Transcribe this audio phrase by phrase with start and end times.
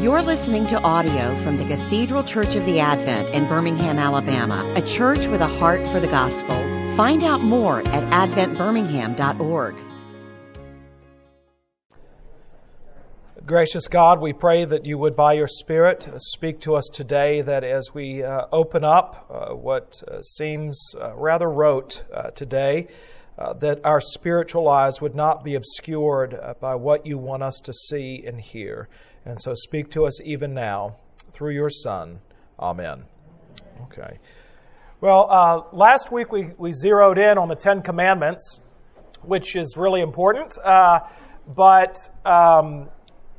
[0.00, 4.80] You're listening to audio from the Cathedral Church of the Advent in Birmingham, Alabama, a
[4.80, 6.56] church with a heart for the gospel.
[6.96, 9.74] Find out more at adventbirmingham.org.
[13.44, 17.62] Gracious God, we pray that you would, by your Spirit, speak to us today, that
[17.62, 22.88] as we uh, open up uh, what uh, seems uh, rather rote uh, today,
[23.38, 27.74] uh, that our spiritual eyes would not be obscured by what you want us to
[27.74, 28.88] see and hear.
[29.30, 30.96] And so speak to us even now
[31.32, 32.18] through your Son.
[32.58, 33.04] Amen.
[33.84, 34.18] Okay.
[35.00, 38.58] Well, uh, last week we, we zeroed in on the Ten Commandments,
[39.22, 40.58] which is really important.
[40.58, 41.02] Uh,
[41.46, 42.88] but um,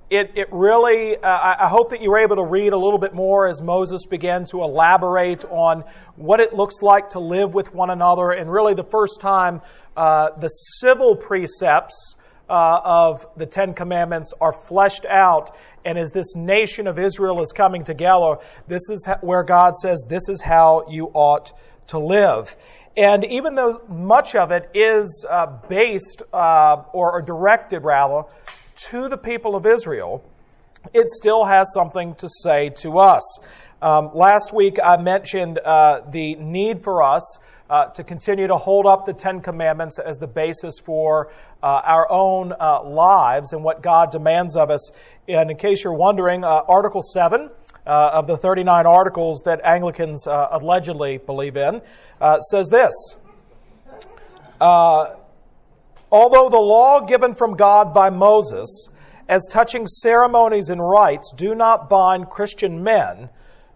[0.09, 3.13] it, it really, uh, I hope that you were able to read a little bit
[3.13, 5.83] more as Moses began to elaborate on
[6.15, 8.31] what it looks like to live with one another.
[8.31, 9.61] And really, the first time
[9.97, 12.15] uh, the civil precepts
[12.51, 17.51] uh, of the Ten Commandments are fleshed out and as this nation of Israel is
[17.51, 18.37] coming together,
[18.67, 21.53] this is where God says, this is how you ought
[21.87, 22.55] to live.
[22.95, 28.27] And even though much of it is uh, based uh, or, or, directed, rather,
[28.89, 30.23] to the people of Israel,
[30.93, 33.23] it still has something to say to us.
[33.81, 37.39] Um, last week I mentioned uh, the need for us
[37.71, 41.31] uh, to continue to hold up the Ten Commandments as the basis for
[41.63, 44.91] uh, our own uh, lives and what God demands of us.
[45.25, 47.49] And in case you're wondering, uh, Article 7
[47.87, 51.81] uh, of the 39 articles that Anglicans uh, allegedly believe in
[52.51, 52.93] says this.
[54.59, 55.29] although
[56.11, 58.89] the law given from God by Moses,
[59.29, 63.29] as touching ceremonies and rites, do not bind Christian men,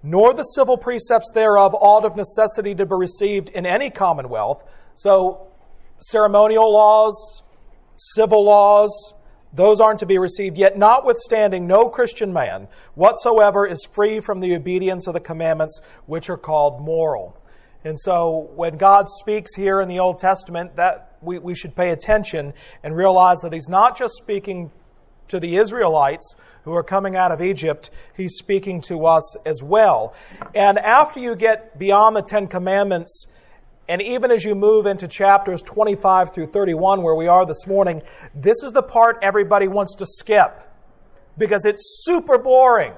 [0.05, 4.63] nor the civil precepts thereof ought of necessity to be received in any commonwealth.
[4.93, 5.47] So,
[5.97, 7.41] ceremonial laws,
[7.97, 9.15] civil laws,
[9.51, 10.57] those aren't to be received.
[10.57, 16.29] Yet, notwithstanding, no Christian man whatsoever is free from the obedience of the commandments which
[16.29, 17.35] are called moral.
[17.83, 21.89] And so, when God speaks here in the Old Testament, that we, we should pay
[21.89, 24.69] attention and realize that He's not just speaking
[25.27, 30.13] to the Israelites who are coming out of Egypt, he's speaking to us as well.
[30.53, 33.27] And after you get beyond the Ten Commandments,
[33.87, 38.01] and even as you move into chapters 25 through 31, where we are this morning,
[38.33, 40.59] this is the part everybody wants to skip
[41.37, 42.93] because it's super boring.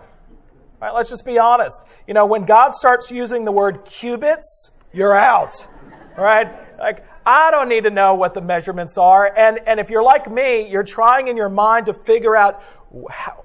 [0.80, 1.82] Right, let's just be honest.
[2.08, 5.68] You know, when God starts using the word cubits, you're out.
[6.18, 6.48] Right?
[6.78, 9.26] Like, I don't need to know what the measurements are.
[9.38, 12.64] And, and if you're like me, you're trying in your mind to figure out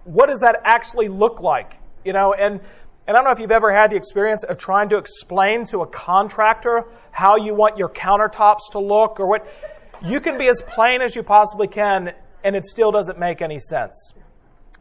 [0.05, 1.81] what does that actually look like?
[2.05, 2.61] You know, and, and
[3.09, 5.87] I don't know if you've ever had the experience of trying to explain to a
[5.89, 9.53] contractor how you want your countertops to look or what.
[10.01, 12.13] You can be as plain as you possibly can,
[12.45, 14.15] and it still doesn't make any sense.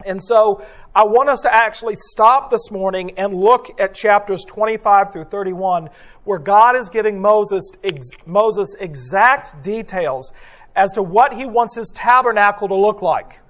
[0.04, 0.64] And so
[0.94, 5.90] I want us to actually stop this morning and look at chapters 25 through 31,
[6.24, 10.32] where God is giving Moses, ex- Moses exact details
[10.74, 13.40] as to what he wants his tabernacle to look like.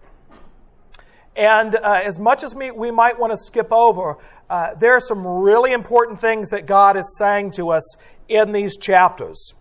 [1.36, 4.18] And uh, as much as we, we might want to skip over,
[4.50, 7.96] uh, there are some really important things that God is saying to us
[8.28, 9.54] in these chapters.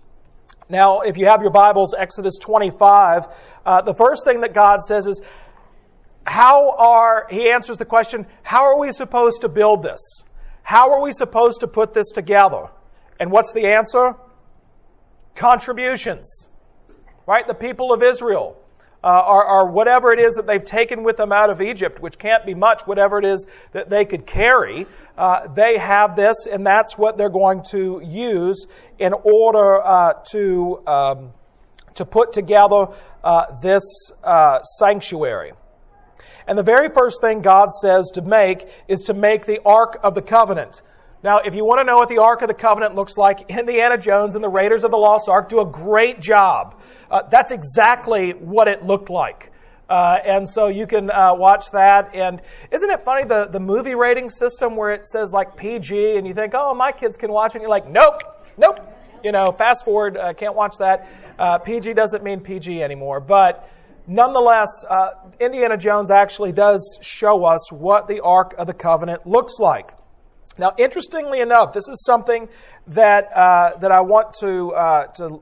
[0.68, 3.28] Now, if you have your Bibles, Exodus 25,
[3.66, 5.22] uh, the first thing that God says is,
[6.26, 10.24] how are, he answers the question, how are we supposed to build this?
[10.64, 12.70] How are we supposed to put this together?
[13.20, 14.16] And what's the answer?
[15.36, 16.50] Contributions.
[17.28, 17.48] Right?
[17.48, 18.62] The people of Israel
[19.04, 22.54] uh, whatever it is that they've taken with them out of Egypt, which can't be
[22.54, 24.86] much, whatever it is that they could carry,
[25.18, 28.68] uh, they have this, and that's what they're going to use
[29.00, 31.31] in order uh, to, um,
[31.96, 32.88] to put together
[33.24, 33.84] uh, this
[34.24, 35.54] uh, sanctuary.
[36.51, 40.16] And the very first thing God says to make is to make the Ark of
[40.16, 40.81] the Covenant.
[41.23, 43.97] Now, if you want to know what the Ark of the Covenant looks like, Indiana
[43.97, 46.75] Jones and the Raiders of the Lost Ark do a great job
[47.09, 49.51] uh, that's exactly what it looked like.
[49.89, 52.16] Uh, and so you can uh, watch that.
[52.16, 56.25] And isn't it funny the, the movie rating system where it says like PG and
[56.25, 57.56] you think, oh, my kids can watch it.
[57.56, 58.24] And you're like, nope,
[58.57, 58.80] nope.
[59.24, 61.07] You know, fast forward, uh, can't watch that.
[61.38, 63.19] Uh, PG doesn't mean PG anymore.
[63.19, 63.69] But
[64.07, 69.59] nonetheless, uh, Indiana Jones actually does show us what the Ark of the Covenant looks
[69.59, 69.92] like.
[70.57, 72.50] Now, interestingly enough, this is something
[72.88, 73.30] that,
[73.80, 74.71] that I want to,
[75.15, 75.42] to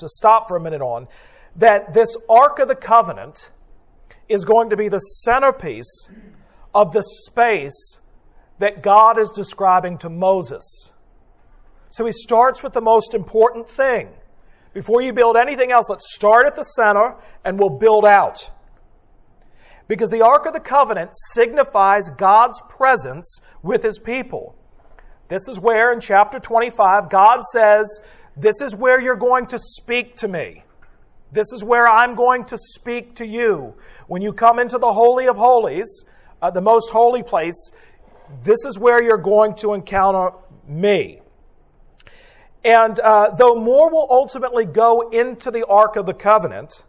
[0.00, 1.06] to stop for a minute on
[1.54, 3.50] that this Ark of the Covenant
[4.28, 6.08] is going to be the centerpiece
[6.74, 8.00] of the space
[8.58, 10.90] that God is describing to Moses.
[11.90, 14.10] So he starts with the most important thing.
[14.72, 18.50] Before you build anything else, let's start at the center and we'll build out.
[19.88, 24.54] Because the Ark of the Covenant signifies God's presence with his people.
[25.28, 28.00] This is where, in chapter 25, God says,
[28.36, 30.64] This is where you're going to speak to me.
[31.32, 33.74] This is where I'm going to speak to you.
[34.06, 36.04] When you come into the Holy of Holies,
[36.42, 37.72] uh, the most holy place,
[38.42, 40.32] this is where you're going to encounter
[40.66, 41.20] me.
[42.64, 46.84] And uh, though more will ultimately go into the Ark of the Covenant,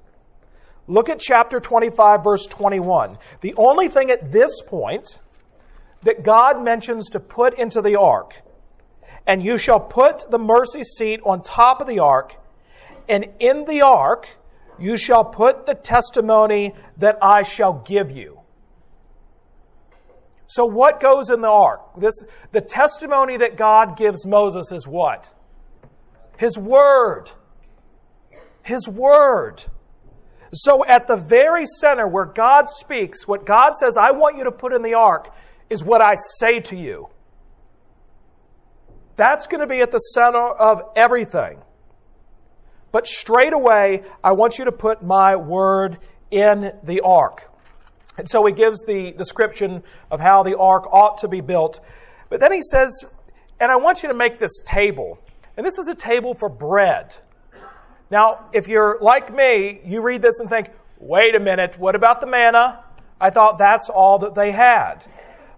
[0.88, 3.18] look at chapter 25, verse 21.
[3.40, 5.20] The only thing at this point
[6.04, 8.42] that God mentions to put into the ark,
[9.28, 12.38] and you shall put the mercy seat on top of the ark,
[13.08, 14.28] and in the ark
[14.80, 18.40] you shall put the testimony that I shall give you.
[20.48, 21.82] So, what goes in the ark?
[21.96, 25.34] This, the testimony that God gives Moses is what?
[26.42, 27.30] His word.
[28.64, 29.66] His word.
[30.52, 34.52] So, at the very center where God speaks, what God says, I want you to
[34.52, 35.32] put in the ark,
[35.70, 37.10] is what I say to you.
[39.18, 41.60] That's going to be at the center of everything.
[42.92, 46.00] But straight away, I want you to put my word
[46.32, 47.52] in the ark.
[48.18, 51.82] And so he gives the description of how the ark ought to be built.
[52.30, 53.06] But then he says,
[53.60, 55.20] and I want you to make this table.
[55.58, 57.18] And this is a table for bread.
[58.10, 60.70] Now, if you're like me, you read this and think,
[61.00, 62.84] wait a minute, what about the manna?
[63.20, 65.06] I thought that's all that they had.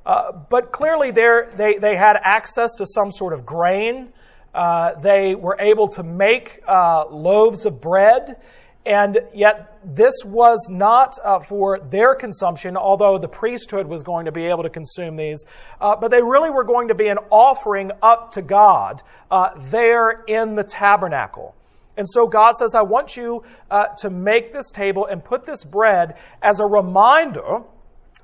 [0.05, 4.11] Uh, but clearly, they, they had access to some sort of grain.
[4.53, 8.37] Uh, they were able to make uh, loaves of bread.
[8.85, 14.31] And yet, this was not uh, for their consumption, although the priesthood was going to
[14.31, 15.45] be able to consume these.
[15.79, 19.01] Uh, but they really were going to be an offering up to God
[19.31, 21.55] uh, there in the tabernacle.
[21.95, 25.63] And so God says, I want you uh, to make this table and put this
[25.63, 27.61] bread as a reminder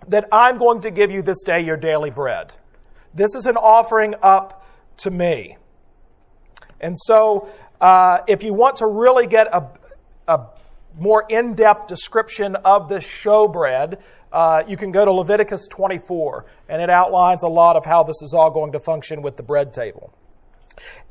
[0.07, 2.53] that I'm going to give you this day your daily bread.
[3.13, 4.65] This is an offering up
[4.97, 5.57] to me.
[6.81, 9.67] And so, uh, if you want to really get a,
[10.30, 10.46] a
[10.98, 14.00] more in depth description of this showbread,
[14.31, 18.22] uh, you can go to Leviticus 24, and it outlines a lot of how this
[18.22, 20.14] is all going to function with the bread table.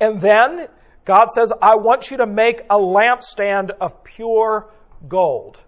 [0.00, 0.68] And then
[1.04, 4.70] God says, I want you to make a lampstand of pure
[5.08, 5.60] gold.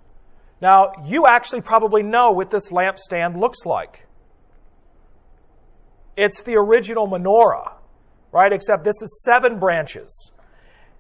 [0.60, 4.06] Now, you actually probably know what this lampstand looks like.
[6.16, 7.72] It's the original menorah,
[8.30, 8.52] right?
[8.52, 10.32] Except this is seven branches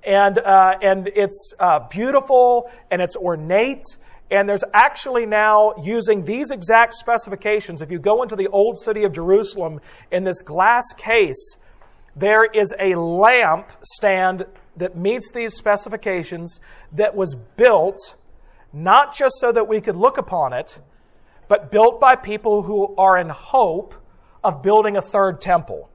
[0.04, 3.84] and uh, and it's uh, beautiful and it's ornate.
[4.30, 7.82] And there's actually now using these exact specifications.
[7.82, 9.80] If you go into the old city of Jerusalem
[10.12, 11.56] in this glass case,
[12.14, 16.60] there is a lamp stand that meets these specifications
[16.92, 18.14] that was built
[18.72, 20.78] not just so that we could look upon it,
[21.48, 23.94] but built by people who are in hope
[24.44, 25.90] of building a third temple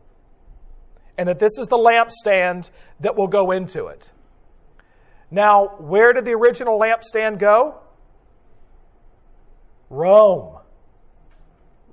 [1.18, 2.70] and that this is the lampstand
[3.00, 4.12] that will go into it.
[5.32, 7.80] Now, where did the original lampstand go?
[9.90, 10.60] Rome.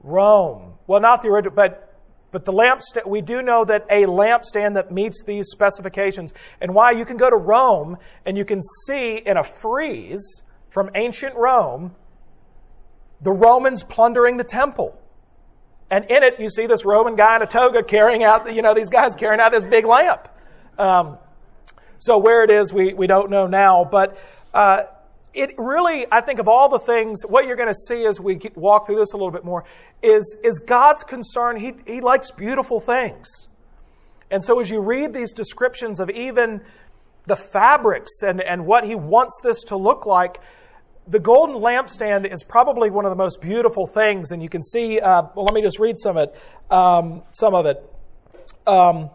[0.02, 0.74] Rome.
[0.86, 1.88] Well, not the original, but
[2.30, 6.32] but the lampstand, we do know that a lampstand that meets these specifications,
[6.62, 10.90] and why you can go to Rome and you can see in a frieze from
[10.94, 11.94] ancient Rome
[13.20, 14.98] the Romans plundering the temple.
[15.92, 18.72] And in it, you see this Roman guy in a toga carrying out, you know,
[18.72, 20.26] these guys carrying out this big lamp.
[20.78, 21.18] Um,
[21.98, 23.84] so where it is, we, we don't know now.
[23.84, 24.16] But
[24.54, 24.84] uh,
[25.34, 28.40] it really, I think, of all the things, what you're going to see as we
[28.54, 29.64] walk through this a little bit more
[30.02, 31.58] is, is God's concern.
[31.60, 33.48] He, he likes beautiful things.
[34.30, 36.62] And so as you read these descriptions of even
[37.26, 40.40] the fabrics and, and what He wants this to look like,
[41.06, 45.00] the golden lampstand is probably one of the most beautiful things, and you can see.
[45.00, 46.36] Uh, well, let me just read some of it.
[46.70, 47.84] Um, some of it.
[48.66, 49.10] Um,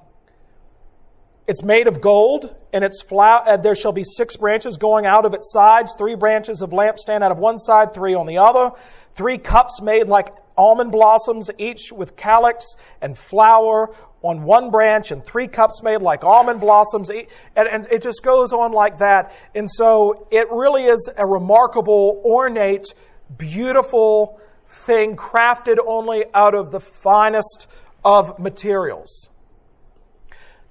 [1.48, 3.04] it's made of gold, and its.
[3.10, 7.24] Uh, there shall be six branches going out of its sides, three branches of lampstand
[7.24, 8.72] out of one side, three on the other.
[9.12, 12.66] Three cups made like almond blossoms, each with calyx
[13.02, 17.10] and flower on one branch and three cups made like almond blossoms.
[17.10, 19.32] And, and it just goes on like that.
[19.54, 22.94] And so it really is a remarkable, ornate,
[23.38, 27.68] beautiful thing crafted only out of the finest
[28.04, 29.30] of materials.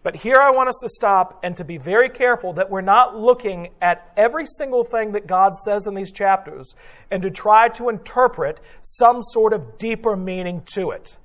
[0.06, 3.18] But here I want us to stop and to be very careful that we're not
[3.18, 6.76] looking at every single thing that God says in these chapters
[7.10, 11.16] and to try to interpret some sort of deeper meaning to it.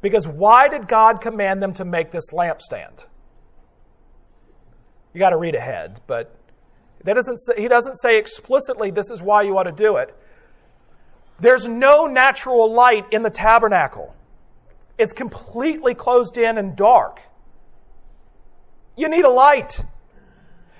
[0.00, 3.06] Because why did God command them to make this lampstand?
[5.12, 6.32] You got to read ahead, but
[7.02, 10.16] that doesn't say, he doesn't say explicitly this is why you ought to do it.
[11.40, 14.14] There's no natural light in the tabernacle.
[14.98, 17.20] It's completely closed in and dark.
[18.96, 19.84] You need a light.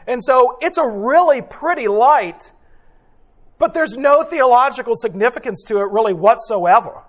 [0.07, 2.53] And so it's a really pretty light,
[3.59, 7.03] but there's no theological significance to it really whatsoever.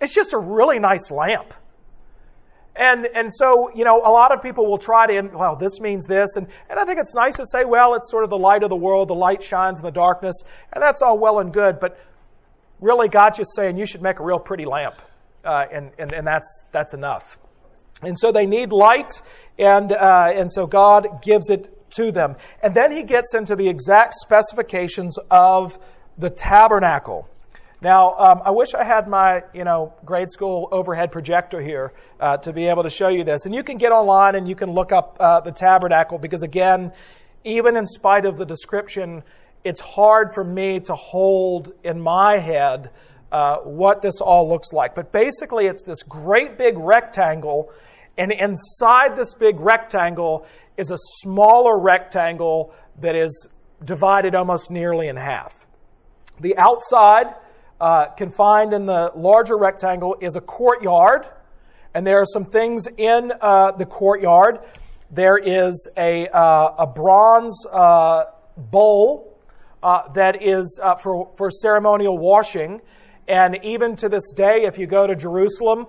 [0.00, 1.52] It's just a really nice lamp.
[2.76, 6.06] And, and so, you know, a lot of people will try to, well, this means
[6.06, 6.34] this.
[6.36, 8.70] And, and I think it's nice to say, well, it's sort of the light of
[8.70, 9.08] the world.
[9.08, 10.42] The light shines in the darkness.
[10.72, 11.78] And that's all well and good.
[11.78, 12.00] But
[12.80, 15.00] really, God's just saying you should make a real pretty lamp.
[15.44, 17.38] Uh, and, and, and that's, that's enough.
[18.02, 19.22] And so they need light.
[19.58, 22.36] And, uh, and so God gives it to them.
[22.62, 25.78] And then he gets into the exact specifications of
[26.18, 27.28] the tabernacle.
[27.80, 32.38] Now, um, I wish I had my, you know, grade school overhead projector here uh,
[32.38, 33.44] to be able to show you this.
[33.44, 36.92] And you can get online and you can look up uh, the tabernacle because, again,
[37.44, 39.22] even in spite of the description,
[39.64, 42.90] it's hard for me to hold in my head
[43.34, 44.94] uh, what this all looks like.
[44.94, 47.68] But basically, it's this great big rectangle,
[48.16, 53.48] and inside this big rectangle is a smaller rectangle that is
[53.84, 55.66] divided almost nearly in half.
[56.38, 57.34] The outside
[57.80, 61.26] uh, confined in the larger rectangle is a courtyard,
[61.92, 64.60] and there are some things in uh, the courtyard.
[65.10, 68.26] There is a, uh, a bronze uh,
[68.56, 69.36] bowl
[69.82, 72.80] that is for, for ceremonial washing.
[73.26, 75.86] And even to this day, if you go to Jerusalem,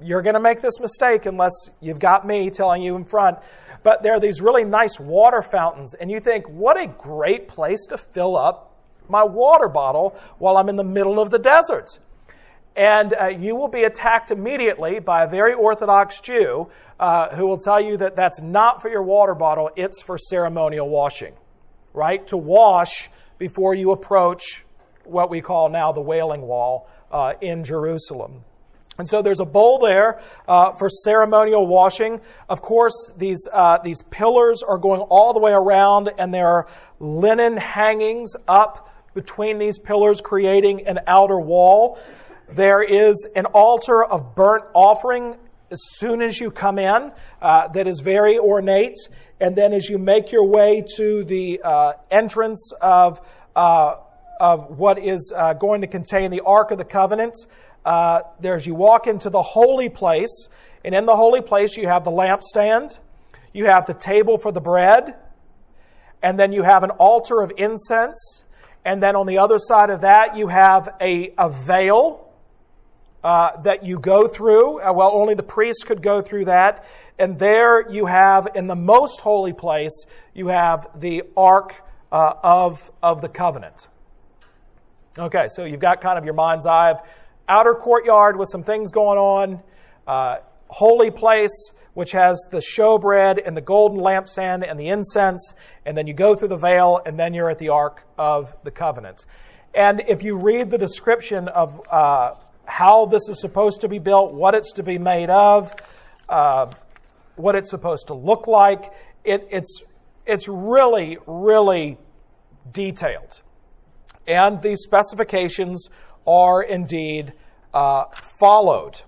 [0.00, 3.38] you're going to make this mistake unless you've got me telling you in front.
[3.82, 7.84] But there are these really nice water fountains, and you think, what a great place
[7.86, 8.76] to fill up
[9.08, 11.98] my water bottle while I'm in the middle of the desert.
[12.76, 17.58] And uh, you will be attacked immediately by a very Orthodox Jew uh, who will
[17.58, 21.34] tell you that that's not for your water bottle, it's for ceremonial washing,
[21.92, 22.24] right?
[22.28, 24.64] To wash before you approach
[25.04, 28.44] what we call now the Wailing Wall uh, in Jerusalem.
[28.98, 32.20] And so there's a bowl there uh, for ceremonial washing.
[32.48, 36.68] Of course, these, uh, these pillars are going all the way around, and there are
[37.00, 41.98] linen hangings up between these pillars, creating an outer wall.
[42.48, 45.36] There is an altar of burnt offering
[45.70, 48.98] as soon as you come in uh, that is very ornate.
[49.40, 53.20] And then as you make your way to the uh, entrance of,
[53.56, 53.96] uh,
[54.40, 57.34] of what is uh, going to contain the Ark of the Covenant,
[57.84, 60.48] uh, there's you walk into the holy place.
[60.84, 62.98] And in the holy place, you have the lampstand,
[63.52, 65.14] you have the table for the bread,
[66.22, 68.44] and then you have an altar of incense
[68.84, 72.28] and then on the other side of that, you have a, a veil
[73.22, 74.80] uh, that you go through.
[74.80, 76.84] Uh, well, only the priest could go through that.
[77.18, 82.90] And there you have, in the most holy place, you have the Ark uh, of,
[83.02, 83.88] of the Covenant.
[85.18, 87.00] Okay, so you've got kind of your mind's eye of
[87.46, 89.62] outer courtyard with some things going on,
[90.06, 90.36] uh,
[90.68, 95.52] holy place, which has the showbread and the golden lampstand and the incense,
[95.84, 98.70] and then you go through the veil, and then you're at the Ark of the
[98.70, 99.26] Covenant.
[99.74, 104.32] And if you read the description of uh, how this is supposed to be built,
[104.32, 105.74] what it's to be made of,
[106.30, 106.72] uh,
[107.36, 109.82] what it's supposed to look like, it, it's,
[110.24, 111.98] it's really, really
[112.72, 113.41] detailed.
[114.34, 115.88] And these specifications
[116.26, 117.32] are indeed
[117.74, 119.02] uh, followed.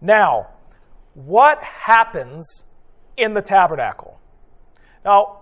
[0.00, 0.48] Now,
[1.14, 2.64] what happens
[3.16, 4.18] in the tabernacle.
[5.04, 5.40] Now,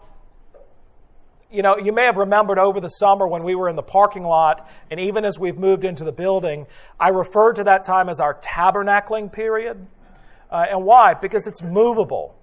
[1.50, 4.22] you know, you may have remembered over the summer when we were in the parking
[4.22, 6.66] lot, and even as we've moved into the building,
[6.98, 9.86] I referred to that time as our tabernacling period.
[10.50, 11.14] Uh, and why?
[11.14, 12.34] Because it's movable,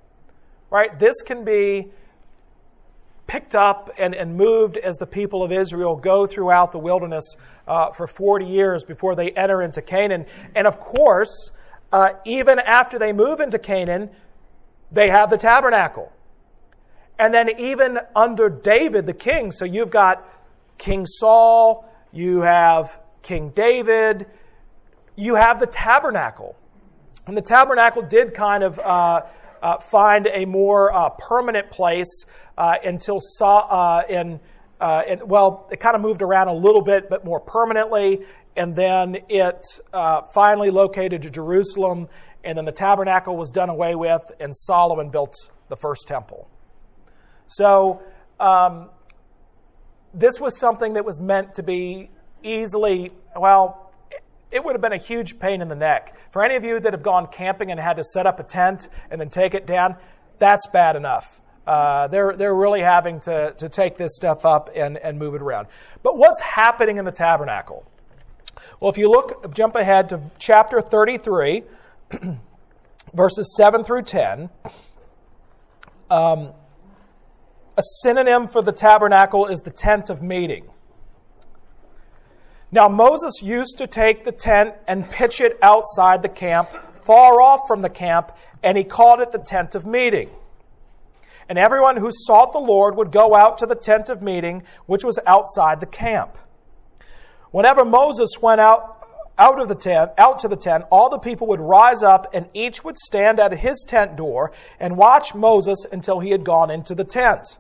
[0.69, 0.98] right?
[0.98, 1.89] This can be
[3.29, 7.91] picked up and, and moved as the people of Israel go throughout the wilderness uh,
[7.91, 10.25] for 40 years before they enter into Canaan.
[10.55, 11.51] And of course,
[11.93, 14.09] uh, even after they move into Canaan,
[14.91, 16.12] they have the tabernacle.
[17.19, 20.27] And then, even under David, the king, so you've got
[20.77, 24.25] King Saul, you have King David,
[25.15, 26.55] you have the tabernacle.
[27.27, 29.21] And the tabernacle did kind of uh,
[29.62, 32.25] uh, find a more uh, permanent place
[32.58, 34.39] uh, until saw uh, in,
[35.08, 38.25] in, well, it kind of moved around a little bit, but more permanently
[38.60, 42.10] and then it uh, finally located to Jerusalem,
[42.44, 45.34] and then the tabernacle was done away with, and Solomon built
[45.70, 46.50] the first temple.
[47.48, 48.01] So,
[48.38, 48.89] um,
[50.13, 52.10] this was something that was meant to be
[52.44, 53.88] easily, well,
[54.51, 56.15] it would have been a huge pain in the neck.
[56.32, 58.88] For any of you that have gone camping and had to set up a tent
[59.12, 59.96] and then take it down,
[60.39, 61.41] that's bad enough.
[61.68, 65.41] Uh, they're, they're really having to, to take this stuff up and, and move it
[65.41, 65.68] around.
[66.01, 67.86] But what's happening in the tabernacle?
[68.79, 71.63] Well, if you look, jump ahead to chapter 33,
[73.13, 74.50] verses 7 through 10.
[76.10, 76.53] Um,
[77.77, 80.70] a synonym for the tabernacle is the tent of meeting.
[82.71, 86.69] Now, Moses used to take the tent and pitch it outside the camp,
[87.03, 90.29] far off from the camp, and he called it the tent of meeting.
[91.47, 95.03] And everyone who sought the Lord would go out to the tent of meeting, which
[95.03, 96.38] was outside the camp.
[97.49, 98.97] Whenever Moses went out
[99.39, 102.47] out of the tent, out to the tent, all the people would rise up and
[102.53, 106.93] each would stand at his tent door and watch Moses until he had gone into
[106.93, 107.57] the tent.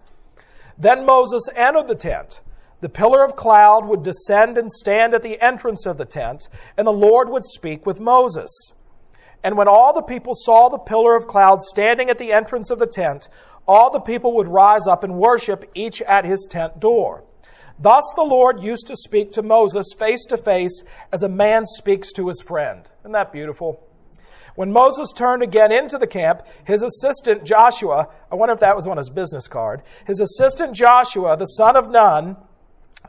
[0.77, 2.41] Then Moses entered the tent.
[2.81, 6.87] The pillar of cloud would descend and stand at the entrance of the tent, and
[6.87, 8.73] the Lord would speak with Moses.
[9.43, 12.79] And when all the people saw the pillar of cloud standing at the entrance of
[12.79, 13.27] the tent,
[13.67, 17.23] all the people would rise up and worship, each at his tent door.
[17.77, 22.11] Thus the Lord used to speak to Moses face to face as a man speaks
[22.13, 22.85] to his friend.
[23.01, 23.85] Isn't that beautiful?
[24.55, 28.85] When Moses turned again into the camp, his assistant Joshua, I wonder if that was
[28.87, 32.35] on his business card, his assistant Joshua, the son of Nun,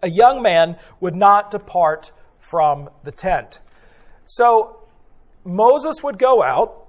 [0.03, 3.61] a young man would not depart from the tent.
[4.27, 4.81] So
[5.45, 6.87] Moses would go out,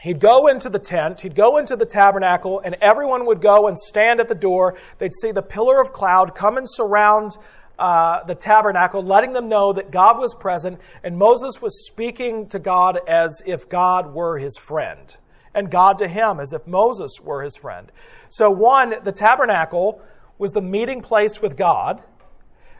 [0.00, 3.78] he'd go into the tent, he'd go into the tabernacle, and everyone would go and
[3.78, 4.78] stand at the door.
[4.98, 7.36] They'd see the pillar of cloud come and surround
[7.78, 12.58] uh, the tabernacle, letting them know that God was present, and Moses was speaking to
[12.58, 15.16] God as if God were his friend,
[15.54, 17.90] and God to him as if Moses were his friend.
[18.28, 20.00] So, one, the tabernacle
[20.38, 22.02] was the meeting place with God.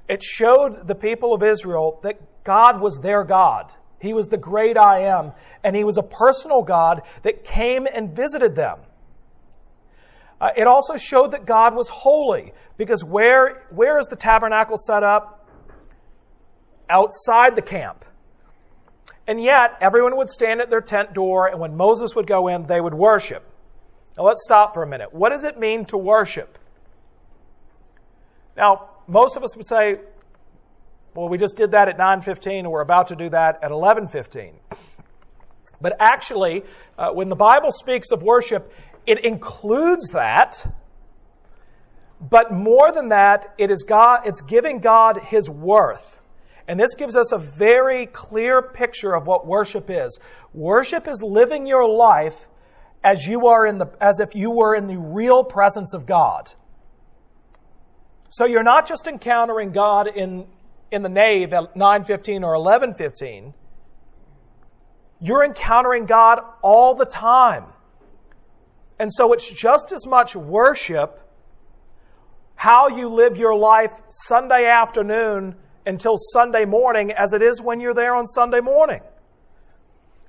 [0.09, 3.73] It showed the people of Israel that God was their God.
[4.01, 5.33] He was the great I am,
[5.63, 8.81] and He was a personal God that came and visited them.
[10.41, 15.05] Uh, it also showed that God was holy, because where, where is the tabernacle set
[15.05, 15.49] up?
[16.91, 18.05] Outside the camp.
[19.25, 22.67] And yet, everyone would stand at their tent door, and when Moses would go in,
[22.67, 23.45] they would worship.
[24.19, 25.15] Now, let's stop for a minute.
[25.15, 26.59] What does it mean to worship?
[28.57, 30.01] Now, most of us would say,
[31.15, 34.55] well, we just did that at 9:15 and we're about to do that at 11:15.
[35.81, 36.63] But actually,
[36.97, 38.73] uh, when the Bible speaks of worship,
[39.05, 40.65] it includes that.
[42.21, 46.21] But more than that, it is God, it's giving God his worth.
[46.69, 50.21] And this gives us a very clear picture of what worship is.
[50.55, 52.47] Worship is living your life
[53.03, 56.53] as you are in the as if you were in the real presence of God.
[58.33, 60.47] So you're not just encountering God in,
[60.91, 63.53] in the nave at 9:15 or 11:15.
[65.21, 67.75] You're encountering God all the time.
[68.99, 71.21] And so it's just as much worship
[72.55, 77.93] how you live your life Sunday afternoon until Sunday morning as it is when you're
[77.93, 79.03] there on Sunday morning.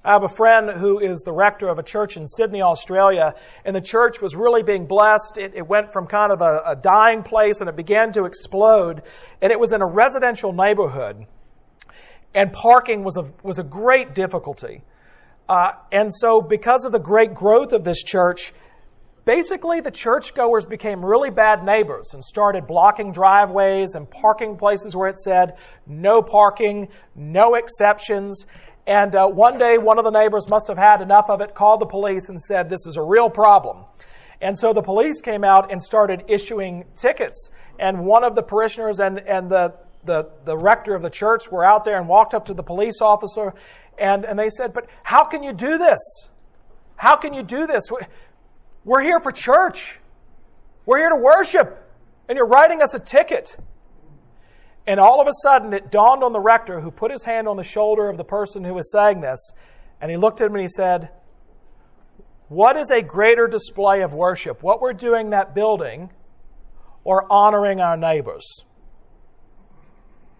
[0.06, 3.74] I have a friend who is the rector of a church in Sydney, Australia, and
[3.74, 5.38] the church was really being blessed.
[5.38, 9.02] It, it went from kind of a, a, dying place and it began to explode.
[9.42, 11.26] And it was in a residential neighborhood.
[12.36, 14.84] And parking was a, was a great difficulty.
[15.48, 18.54] Uh, and so, because of the great growth of this church,
[19.24, 25.08] basically the churchgoers became really bad neighbors and started blocking driveways and parking places where
[25.08, 25.56] it said
[25.88, 28.46] no parking, no exceptions.
[28.86, 31.80] And uh, one day, one of the neighbors must have had enough of it, called
[31.80, 33.86] the police, and said, This is a real problem.
[34.41, 37.50] And so the police came out and started issuing tickets.
[37.80, 41.63] And one of the parishioners and, and the, the, the rector of the church were
[41.63, 43.54] out there and walked up to the police officer.
[43.98, 46.30] And, and they said, But how can you do this?
[46.98, 47.84] How can you do this?
[48.84, 50.00] We're here for church.
[50.86, 51.80] We're here to worship.
[52.28, 53.56] And you're writing us a ticket.
[54.86, 57.58] And all of a sudden, it dawned on the rector, who put his hand on
[57.58, 59.54] the shoulder of the person who was saying this,
[60.02, 61.10] and he looked at him and he said,
[62.50, 64.62] What is a greater display of worship?
[64.62, 66.12] What we're doing that building
[67.06, 68.65] or honoring our neighbors?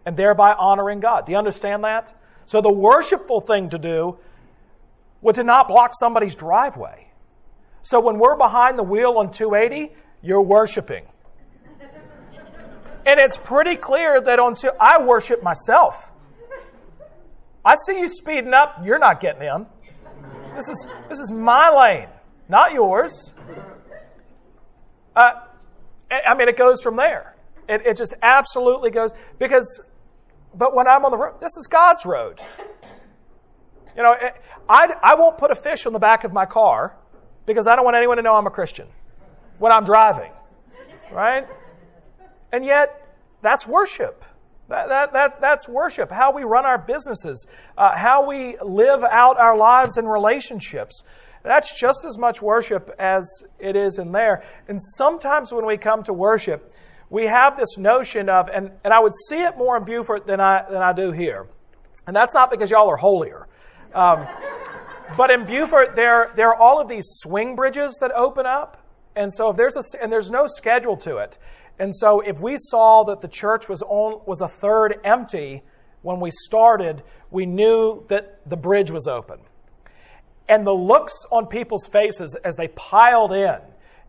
[0.06, 1.26] And thereby honoring God.
[1.26, 2.14] Do you understand that?
[2.46, 4.18] So the worshipful thing to do
[5.22, 7.08] would to not block somebody's driveway.
[7.84, 11.06] So when we're behind the wheel on 280, you're worshiping.
[13.06, 16.12] And it's pretty clear that until I worship myself.
[17.66, 19.66] I see you speeding up, you're not getting in.
[20.56, 22.10] This is, this is my lane,
[22.48, 23.32] not yours.
[25.16, 25.32] Uh,
[26.12, 27.36] I mean, it goes from there.
[27.68, 29.82] It, it just absolutely goes because,
[30.54, 32.40] but when I'm on the road, this is God's road.
[33.96, 34.16] You know,
[34.68, 36.96] I, I won't put a fish on the back of my car
[37.46, 38.88] because I don't want anyone to know I'm a Christian
[39.60, 40.32] when I'm driving,
[41.12, 41.48] right?
[42.54, 44.24] And yet, that's worship.
[44.70, 47.46] That, that, that, that's worship, how we run our businesses,
[47.78, 51.04] uh, how we live out our lives and relationships.
[51.44, 53.28] That's just as much worship as
[53.60, 54.44] it is in there.
[54.70, 56.74] And sometimes when we come to worship,
[57.10, 60.40] we have this notion of, and, and I would see it more in Beaufort than
[60.40, 61.48] I, than I do here.
[62.08, 63.48] And that's not because y'all are holier.
[63.94, 64.26] Um,
[65.18, 68.80] but in Beaufort, there, there are all of these swing bridges that open up.
[69.16, 71.38] And so if there's a, and there's no schedule to it.
[71.84, 75.64] And so if we saw that the church was, on, was a third empty
[76.02, 79.42] when we started, we knew that the bridge was open.
[80.48, 83.60] And the looks on people's faces as they piled in,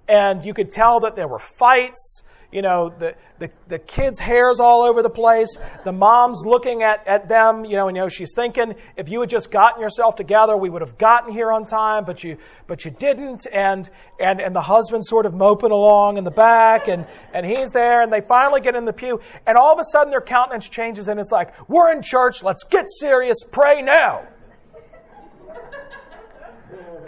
[0.06, 2.22] and you could tell that there were fights,
[2.54, 5.58] you know, the, the, the kids' hair's all over the place.
[5.82, 9.20] The mom's looking at, at them, you know, and you know, she's thinking, if you
[9.20, 12.38] had just gotten yourself together, we would have gotten here on time, but you,
[12.68, 13.44] but you didn't.
[13.52, 13.90] And,
[14.20, 18.02] and, and the husband's sort of moping along in the back, and, and he's there,
[18.02, 21.08] and they finally get in the pew, and all of a sudden their countenance changes,
[21.08, 24.28] and it's like, we're in church, let's get serious, pray now.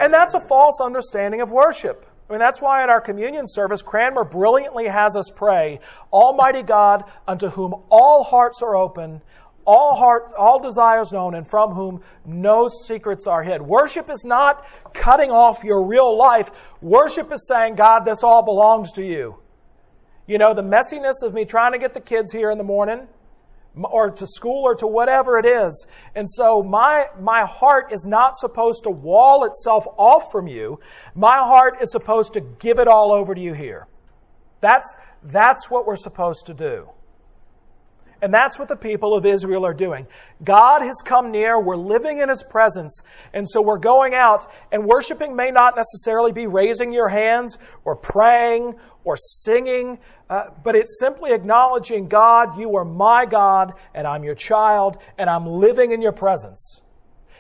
[0.00, 2.04] And that's a false understanding of worship.
[2.28, 5.78] I mean, that's why in our communion service, Cranmer brilliantly has us pray,
[6.12, 9.22] Almighty God, unto whom all hearts are open,
[9.64, 13.62] all heart, all desires known, and from whom no secrets are hid.
[13.62, 16.50] Worship is not cutting off your real life.
[16.80, 19.38] Worship is saying, God, this all belongs to you.
[20.26, 23.06] You know, the messiness of me trying to get the kids here in the morning,
[23.84, 25.86] or to school or to whatever it is.
[26.14, 30.80] And so my, my heart is not supposed to wall itself off from you.
[31.14, 33.86] My heart is supposed to give it all over to you here.
[34.60, 36.90] That's, that's what we're supposed to do.
[38.22, 40.06] And that's what the people of Israel are doing.
[40.42, 41.60] God has come near.
[41.60, 43.02] We're living in His presence.
[43.34, 47.94] And so we're going out, and worshiping may not necessarily be raising your hands or
[47.94, 54.24] praying or singing, uh, but it's simply acknowledging God, you are my God, and I'm
[54.24, 56.80] your child, and I'm living in your presence.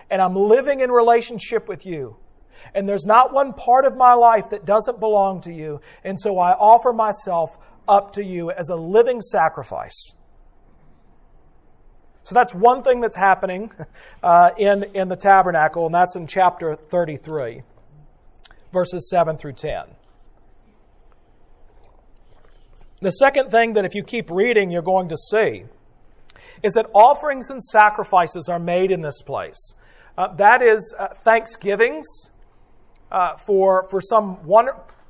[0.08, 2.16] And I'm living in relationship with you.
[2.74, 5.80] And there's not one part of my life that doesn't belong to you.
[6.04, 7.56] And so I offer myself
[7.88, 10.14] up to you as a living sacrifice.
[12.22, 13.72] So that's one thing that's happening
[14.22, 17.62] uh, in, in the tabernacle, and that's in chapter 33,
[18.72, 19.86] verses 7 through 10.
[23.00, 25.64] The second thing that if you keep reading, you're going to see
[26.62, 29.74] is that offerings and sacrifices are made in this place.
[30.16, 32.06] Uh, that is uh, thanksgivings
[33.12, 34.68] uh, for, for some one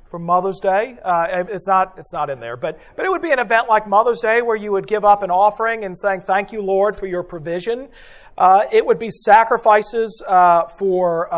[0.09, 0.97] for Mother's Day.
[1.03, 3.87] Uh, it's not it's not in there, but but it would be an event like
[3.87, 7.07] Mother's Day where you would give up an offering and saying thank you, Lord, for
[7.07, 7.89] your provision.
[8.37, 11.33] Uh, it would be sacrifices uh, for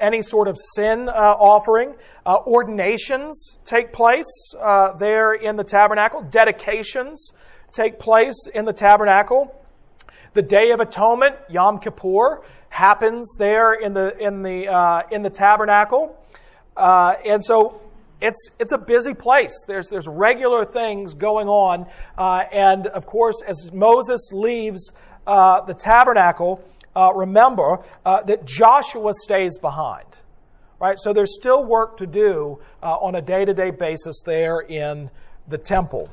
[0.00, 1.94] any sort of sin uh, offering.
[2.24, 6.22] Uh, ordinations take place uh, there in the tabernacle.
[6.22, 7.32] Dedications
[7.72, 9.54] take place in the tabernacle.
[10.34, 15.30] The Day of Atonement, Yom Kippur, happens there in the in the uh, in the
[15.30, 16.16] tabernacle,
[16.76, 17.80] uh, and so
[18.20, 19.64] it's it's a busy place.
[19.66, 24.92] There's there's regular things going on, uh, and of course, as Moses leaves
[25.26, 26.62] the tabernacle
[26.94, 30.20] uh, remember uh, that Joshua stays behind.
[30.80, 30.98] Right?
[30.98, 35.10] So there's still work to do uh, on a day to day basis there in
[35.46, 36.08] the temple.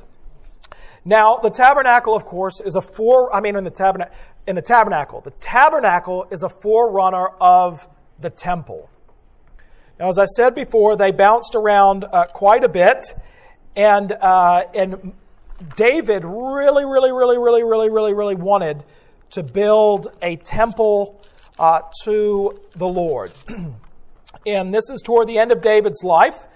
[1.04, 4.14] Now, the tabernacle, of course, is a fore, I mean, in the, tabernacle,
[4.46, 7.88] in the tabernacle, the tabernacle is a forerunner of
[8.20, 8.90] the temple.
[9.98, 13.14] Now, as I said before, they bounced around uh, quite a bit,
[13.74, 15.14] and, uh, and
[15.76, 18.84] David really, really, really, really, really, really, really wanted
[19.30, 21.20] to build a temple
[21.58, 23.32] uh, to the Lord.
[24.46, 26.46] and this is toward the end of David's life.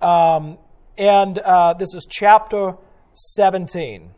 [0.00, 0.58] Um,
[0.96, 2.76] and uh, this is chapter
[3.14, 4.10] 17.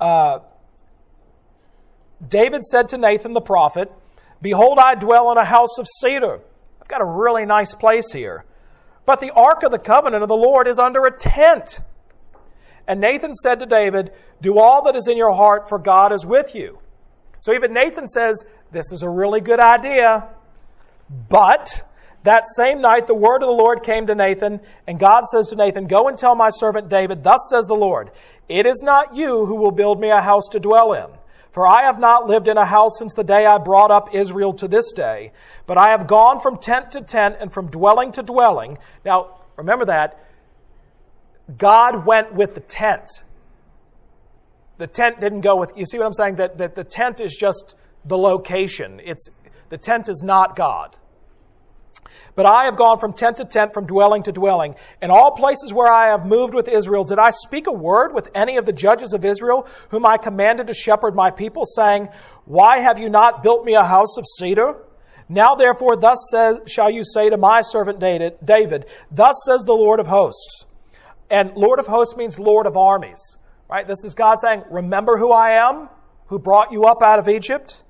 [0.00, 0.40] Uh,
[2.26, 3.92] David said to Nathan the prophet,
[4.40, 6.40] Behold, I dwell in a house of cedar.
[6.80, 8.44] I've got a really nice place here.
[9.06, 11.80] But the ark of the covenant of the Lord is under a tent
[12.86, 16.26] and Nathan said to David, Do all that is in your heart, for God is
[16.26, 16.78] with you.
[17.40, 20.28] So even Nathan says, This is a really good idea.
[21.28, 21.84] But
[22.24, 25.56] that same night, the word of the Lord came to Nathan, and God says to
[25.56, 28.10] Nathan, Go and tell my servant David, Thus says the Lord,
[28.48, 31.06] It is not you who will build me a house to dwell in.
[31.50, 34.54] For I have not lived in a house since the day I brought up Israel
[34.54, 35.32] to this day,
[35.66, 38.78] but I have gone from tent to tent and from dwelling to dwelling.
[39.04, 40.18] Now, remember that
[41.58, 43.24] God went with the tent.
[44.78, 46.36] The tent didn't go with, you see what I'm saying?
[46.36, 49.00] That, that the tent is just the location.
[49.04, 49.28] It's,
[49.68, 50.98] the tent is not God.
[52.34, 54.74] But I have gone from tent to tent, from dwelling to dwelling.
[55.02, 58.28] In all places where I have moved with Israel, did I speak a word with
[58.34, 62.08] any of the judges of Israel, whom I commanded to shepherd my people, saying,
[62.46, 64.76] Why have you not built me a house of cedar?
[65.28, 70.00] Now therefore, thus says, shall you say to my servant David, Thus says the Lord
[70.00, 70.64] of hosts.
[71.32, 73.38] And Lord of hosts means Lord of armies.
[73.68, 73.88] Right?
[73.88, 75.88] This is God saying, Remember who I am,
[76.26, 77.82] who brought you up out of Egypt?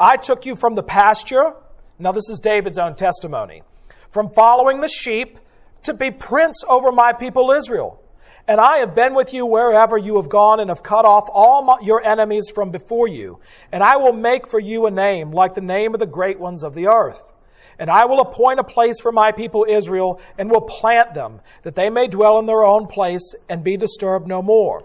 [0.00, 1.52] I took you from the pasture.
[1.98, 3.62] Now, this is David's own testimony
[4.10, 5.38] from following the sheep
[5.82, 8.02] to be prince over my people Israel.
[8.48, 11.62] And I have been with you wherever you have gone and have cut off all
[11.62, 13.40] my, your enemies from before you.
[13.72, 16.62] And I will make for you a name like the name of the great ones
[16.62, 17.32] of the earth.
[17.78, 21.74] And I will appoint a place for my people Israel and will plant them that
[21.74, 24.84] they may dwell in their own place and be disturbed no more.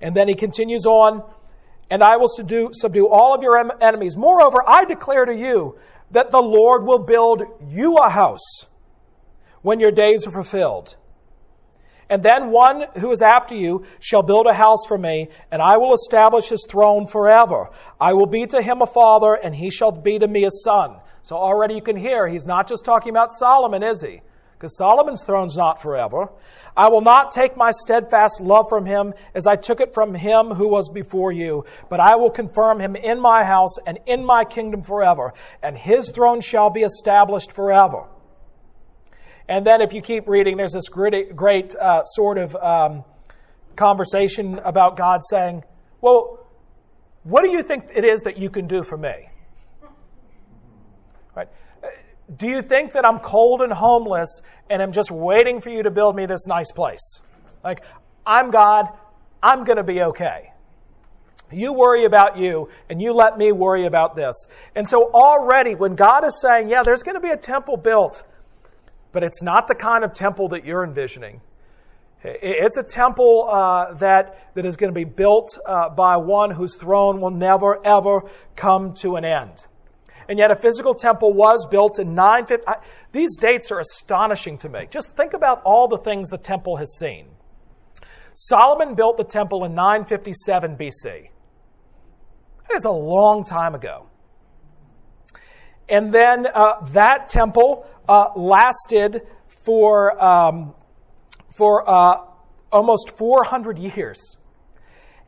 [0.00, 1.22] And then he continues on,
[1.90, 4.16] and I will subdue, subdue all of your enemies.
[4.16, 5.78] Moreover, I declare to you
[6.10, 8.66] that the Lord will build you a house
[9.62, 10.96] when your days are fulfilled.
[12.08, 15.76] And then one who is after you shall build a house for me, and I
[15.76, 17.70] will establish his throne forever.
[18.00, 21.00] I will be to him a father, and he shall be to me a son.
[21.26, 24.20] So already you can hear he's not just talking about Solomon, is he?
[24.52, 26.28] Because Solomon's throne's not forever.
[26.76, 30.50] I will not take my steadfast love from him as I took it from him
[30.50, 34.44] who was before you, but I will confirm him in my house and in my
[34.44, 35.34] kingdom forever,
[35.64, 38.06] and his throne shall be established forever.
[39.48, 43.02] And then, if you keep reading, there's this great, great uh, sort of um,
[43.74, 45.64] conversation about God saying,
[46.00, 46.46] Well,
[47.24, 49.30] what do you think it is that you can do for me?
[51.36, 51.48] Right?
[52.34, 55.90] Do you think that I'm cold and homeless and I'm just waiting for you to
[55.90, 57.22] build me this nice place?
[57.62, 57.82] Like,
[58.26, 58.88] I'm God,
[59.42, 60.52] I'm going to be okay.
[61.52, 64.48] You worry about you, and you let me worry about this.
[64.74, 68.24] And so, already, when God is saying, Yeah, there's going to be a temple built,
[69.12, 71.42] but it's not the kind of temple that you're envisioning.
[72.24, 76.74] It's a temple uh, that, that is going to be built uh, by one whose
[76.74, 79.66] throne will never, ever come to an end
[80.28, 82.72] and yet a physical temple was built in 950.
[83.12, 84.86] These dates are astonishing to me.
[84.90, 87.28] Just think about all the things the temple has seen.
[88.34, 91.30] Solomon built the temple in 957 BC.
[92.68, 94.06] That is a long time ago.
[95.88, 99.22] And then uh, that temple uh, lasted
[99.64, 100.74] for, um,
[101.56, 102.24] for uh,
[102.72, 104.36] almost 400 years.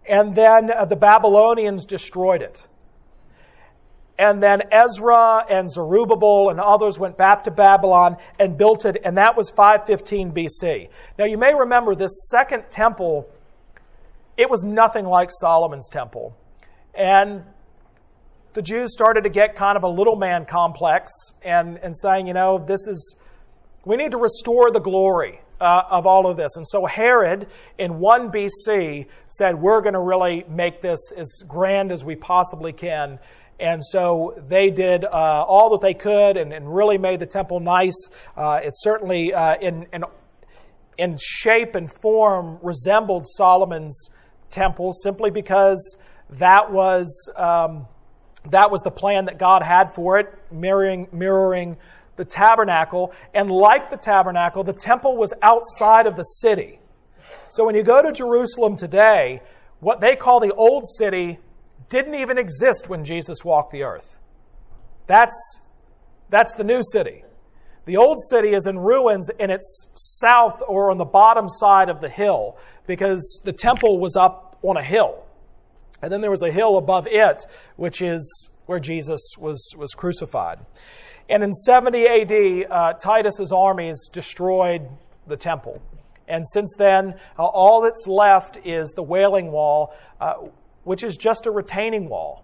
[0.09, 2.67] And then uh, the Babylonians destroyed it.
[4.19, 9.17] And then Ezra and Zerubbabel and others went back to Babylon and built it, and
[9.17, 10.89] that was 515 BC.
[11.19, 13.31] Now, you may remember this second temple,
[14.37, 16.37] it was nothing like Solomon's temple.
[16.95, 17.45] And
[18.55, 22.35] the Jews started to get kind of a little man complex and, and saying, you
[22.35, 23.17] know, this is,
[23.85, 26.57] we need to restore the glory uh, of all of this.
[26.57, 27.47] And so Herod
[27.79, 32.73] in 1 BC said, we're going to really make this as grand as we possibly
[32.73, 33.19] can.
[33.61, 37.59] And so they did uh, all that they could and, and, really made the temple
[37.59, 38.09] nice.
[38.37, 40.05] Uh, it certainly, uh, in, in,
[40.97, 44.11] in, shape and form, resembled Solomon's
[44.51, 45.97] temple simply because
[46.31, 47.89] that was, um,
[48.51, 51.79] that was the plan that God had for it, mirroring, mirroring
[52.15, 53.13] the tabernacle.
[53.35, 56.79] And like the tabernacle, the temple was outside of the city.
[57.49, 59.43] So when you go to Jerusalem today,
[59.81, 61.39] what they call the Old City
[61.89, 64.19] didn't even exist when Jesus walked the earth.
[65.07, 65.61] That's,
[66.29, 67.25] that's the new city.
[67.87, 72.01] The old city is in ruins and it's south or on the bottom side of
[72.01, 75.25] the hill because the temple was up on a hill.
[76.03, 77.45] And then there was a hill above it,
[77.77, 80.59] which is where Jesus was, was crucified.
[81.29, 84.89] And in 70 AD, uh, Titus's armies destroyed
[85.27, 85.83] the temple.
[86.27, 90.35] And since then, uh, all that's left is the Wailing Wall, uh,
[90.89, 92.43] which is just a retaining wall.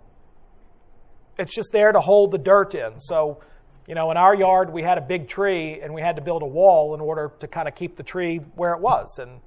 [1.38, 3.00] It's just there to hold the dirt in.
[3.00, 3.40] So,
[3.86, 6.42] you know, in our yard, we had a big tree and we had to build
[6.42, 9.18] a wall in order to kind of keep the tree where it was.
[9.18, 9.40] And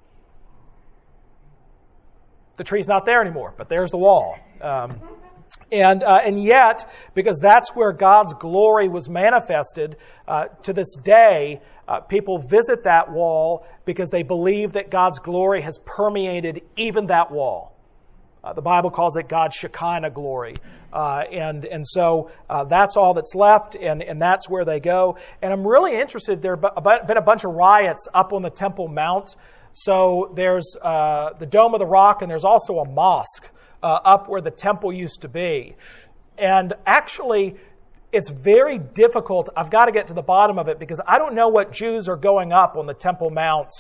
[2.55, 4.35] the tree's not there anymore, but there's the wall.
[4.61, 4.99] Um,
[5.71, 9.95] and, uh, and yet, because that's where God's glory was manifested,
[10.27, 15.61] uh, to this day, uh, people visit that wall because they believe that God's glory
[15.61, 17.76] has permeated even that wall.
[18.47, 20.55] Uh, the Bible calls it God's Shekinah glory.
[20.93, 25.17] Uh, and, and so uh, that's all that's left, and, and that's where they go.
[25.41, 26.41] And I'm really interested.
[26.41, 29.35] There have been a bunch of riots up on the Temple Mount.
[29.73, 33.49] So there's uh, the Dome of the Rock, and there's also a mosque
[33.83, 35.75] uh, up where the temple used to be.
[36.37, 37.57] And actually,
[38.13, 39.49] it's very difficult.
[39.57, 42.07] I've got to get to the bottom of it because I don't know what Jews
[42.07, 43.71] are going up on the Temple Mount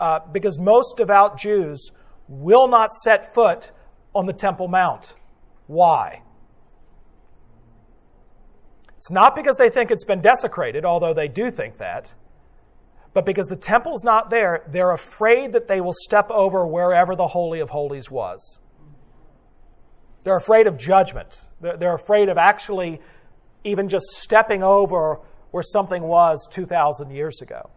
[0.00, 1.90] uh, because most devout Jews
[2.26, 3.70] will not set foot
[4.14, 5.14] on the Temple Mount.
[5.66, 6.22] Why?
[8.96, 12.14] It's not because they think it's been desecrated, although they do think that,
[13.12, 17.28] but because the temple's not there, they're afraid that they will step over wherever the
[17.28, 18.58] Holy of Holies was.
[20.24, 21.46] They're afraid of judgment.
[21.60, 23.00] They're afraid of actually
[23.62, 25.20] even just stepping over
[25.52, 27.70] where something was 2,000 years ago.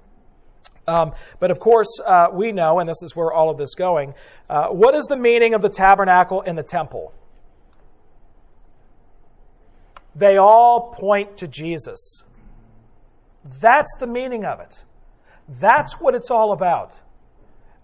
[0.87, 4.13] Um, but of course, uh, we know, and this is where all of this going,
[4.49, 7.13] uh, what is the meaning of the tabernacle and the temple?
[10.15, 12.23] They all point to Jesus.
[13.43, 14.83] That's the meaning of it.
[15.47, 17.01] That's what it's all about.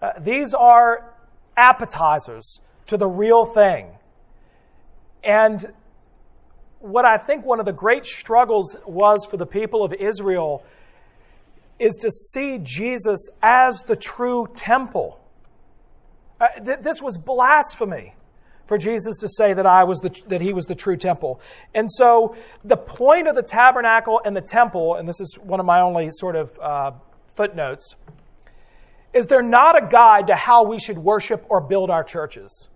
[0.02, 1.14] Uh, these are
[1.56, 3.98] appetizers to the real thing.
[5.22, 5.72] And
[6.80, 10.64] what I think one of the great struggles was for the people of Israel
[11.78, 15.20] is to see Jesus as the true temple.
[16.40, 18.14] Uh, th- this was blasphemy
[18.66, 21.40] for Jesus to say that I was the, that he was the true temple.
[21.74, 25.66] And so the point of the tabernacle and the temple, and this is one of
[25.66, 26.92] my only sort of uh,
[27.34, 27.96] footnotes,
[29.12, 32.68] is they're not a guide to how we should worship or build our churches.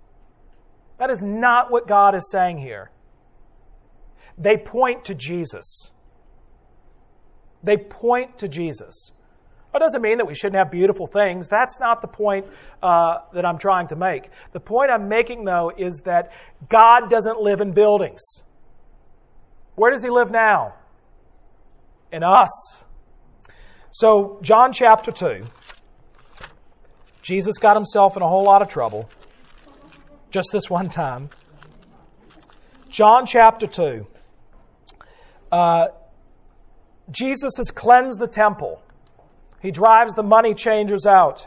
[0.98, 2.90] That is not what God is saying here.
[4.36, 5.90] They point to Jesus.
[7.62, 9.12] They point to Jesus.
[9.72, 11.48] That doesn't mean that we shouldn't have beautiful things.
[11.48, 12.46] That's not the point
[12.82, 14.30] uh, that I'm trying to make.
[14.52, 16.32] The point I'm making, though, is that
[16.68, 18.22] God doesn't live in buildings.
[19.74, 20.74] Where does He live now?
[22.10, 22.84] In us.
[23.90, 25.44] So, John chapter 2,
[27.20, 29.10] Jesus got himself in a whole lot of trouble
[30.30, 31.30] just this one time.
[32.88, 34.06] John chapter 2.
[35.50, 35.88] Uh,
[37.10, 38.82] Jesus has cleansed the temple.
[39.60, 41.46] He drives the money changers out.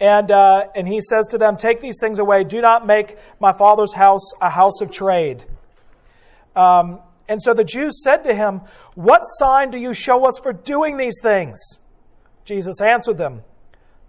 [0.00, 2.44] And, uh, and he says to them, Take these things away.
[2.44, 5.44] Do not make my father's house a house of trade.
[6.56, 8.62] Um, and so the Jews said to him,
[8.94, 11.58] What sign do you show us for doing these things?
[12.44, 13.42] Jesus answered them,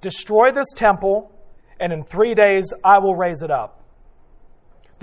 [0.01, 1.31] Destroy this temple,
[1.79, 3.82] and in three days I will raise it up.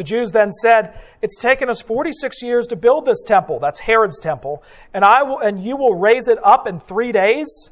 [0.01, 3.59] The Jews then said, It's taken us 46 years to build this temple.
[3.59, 4.63] That's Herod's temple.
[4.95, 7.69] And, I will, and you will raise it up in three days?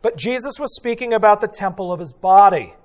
[0.00, 2.76] But Jesus was speaking about the temple of his body.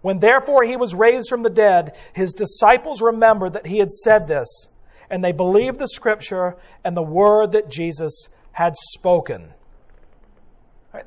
[0.00, 4.26] When therefore he was raised from the dead, his disciples remembered that he had said
[4.26, 4.68] this,
[5.10, 9.52] and they believed the scripture and the word that Jesus had spoken.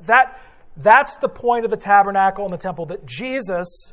[0.02, 0.40] That,
[0.76, 3.92] that's the point of the tabernacle and the temple, that Jesus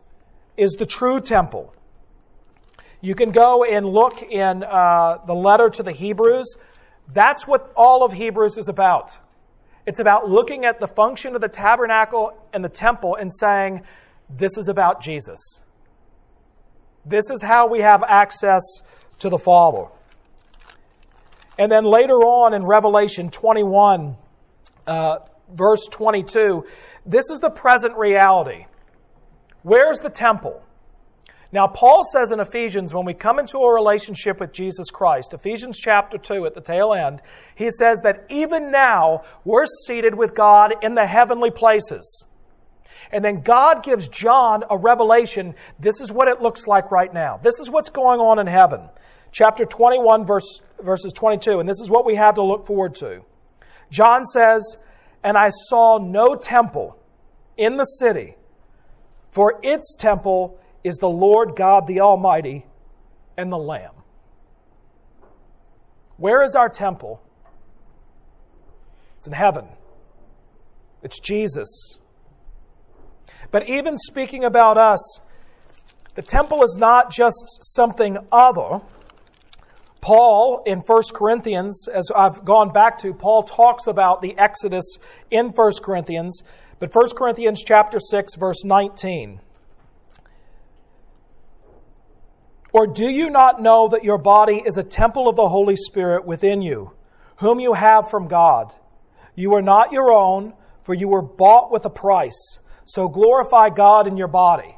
[0.57, 1.73] is the true temple.
[3.01, 6.57] You can go and look in uh, the letter to the Hebrews.
[7.13, 9.17] That's what all of Hebrews is about.
[9.85, 13.83] It's about looking at the function of the tabernacle and the temple and saying,
[14.29, 15.39] this is about Jesus.
[17.05, 18.61] This is how we have access
[19.19, 19.85] to the Father.
[21.57, 24.17] And then later on in Revelation 21,
[24.85, 25.17] uh,
[25.51, 26.65] verse 22,
[27.05, 28.65] this is the present reality.
[29.63, 30.61] Where's the temple?
[31.51, 35.79] Now, Paul says in Ephesians, when we come into a relationship with Jesus Christ, Ephesians
[35.79, 37.21] chapter 2 at the tail end,
[37.55, 42.25] he says that even now we're seated with God in the heavenly places.
[43.11, 45.55] And then God gives John a revelation.
[45.79, 47.39] This is what it looks like right now.
[47.41, 48.89] This is what's going on in heaven.
[49.31, 51.59] Chapter 21, verse, verses 22.
[51.59, 53.23] And this is what we have to look forward to.
[53.89, 54.77] John says,
[55.23, 56.99] And I saw no temple
[57.55, 58.35] in the city,
[59.31, 62.65] for its temple is the Lord God the Almighty
[63.37, 63.91] and the Lamb.
[66.17, 67.21] Where is our temple?
[69.17, 69.67] It's in heaven.
[71.03, 71.99] It's Jesus.
[73.51, 75.21] But even speaking about us,
[76.15, 78.81] the temple is not just something other.
[80.01, 84.97] Paul in 1 Corinthians, as I've gone back to, Paul talks about the Exodus
[85.29, 86.41] in 1 Corinthians,
[86.79, 89.41] but 1 Corinthians chapter 6 verse 19.
[92.77, 96.25] Or do you not know that your body is a temple of the Holy Spirit
[96.25, 96.91] within you,
[97.37, 98.71] whom you have from God?
[99.33, 100.53] You are not your own,
[100.83, 102.59] for you were bought with a price.
[102.85, 104.77] So glorify God in your body.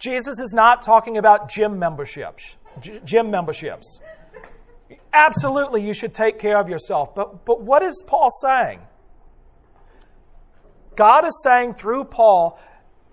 [0.00, 2.56] Jesus is not talking about gym memberships.
[3.04, 4.00] gym memberships.
[5.12, 7.14] Absolutely, you should take care of yourself.
[7.14, 8.80] But, but what is Paul saying?
[10.96, 12.58] God is saying through Paul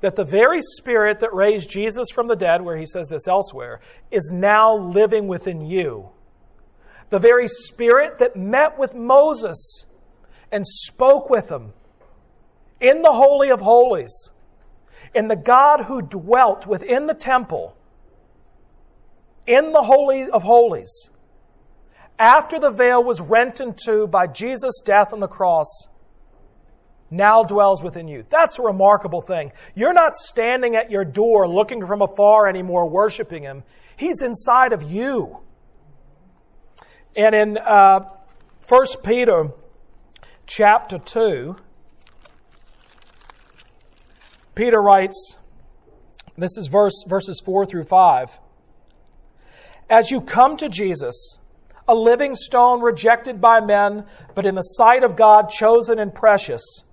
[0.05, 3.81] that the very Spirit that raised Jesus from the dead, where he says this elsewhere,
[4.11, 6.11] is now living within you.
[7.09, 9.85] the very Spirit that met with Moses
[10.51, 11.73] and spoke with him
[12.79, 14.29] in the Holy of Holies,
[15.15, 17.75] in the God who dwelt within the temple
[19.47, 21.09] in the Holy of Holies,
[22.19, 25.87] after the veil was rent in two by Jesus' death on the cross,
[27.11, 28.25] now dwells within you.
[28.29, 29.51] That's a remarkable thing.
[29.75, 33.63] You're not standing at your door looking from afar anymore, worshiping Him.
[33.95, 35.39] He's inside of you.
[37.15, 38.01] And in uh,
[38.67, 39.51] 1 Peter
[40.47, 41.55] chapter 2,
[44.55, 45.35] Peter writes,
[46.37, 48.39] this is verse, verses 4 through 5.
[49.89, 51.37] As you come to Jesus,
[51.87, 56.83] a living stone rejected by men, but in the sight of God chosen and precious,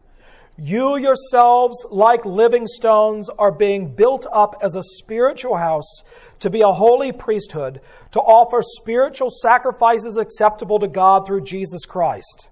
[0.59, 6.03] you yourselves, like living stones, are being built up as a spiritual house
[6.41, 7.81] to be a holy priesthood,
[8.11, 12.49] to offer spiritual sacrifices acceptable to God through Jesus Christ.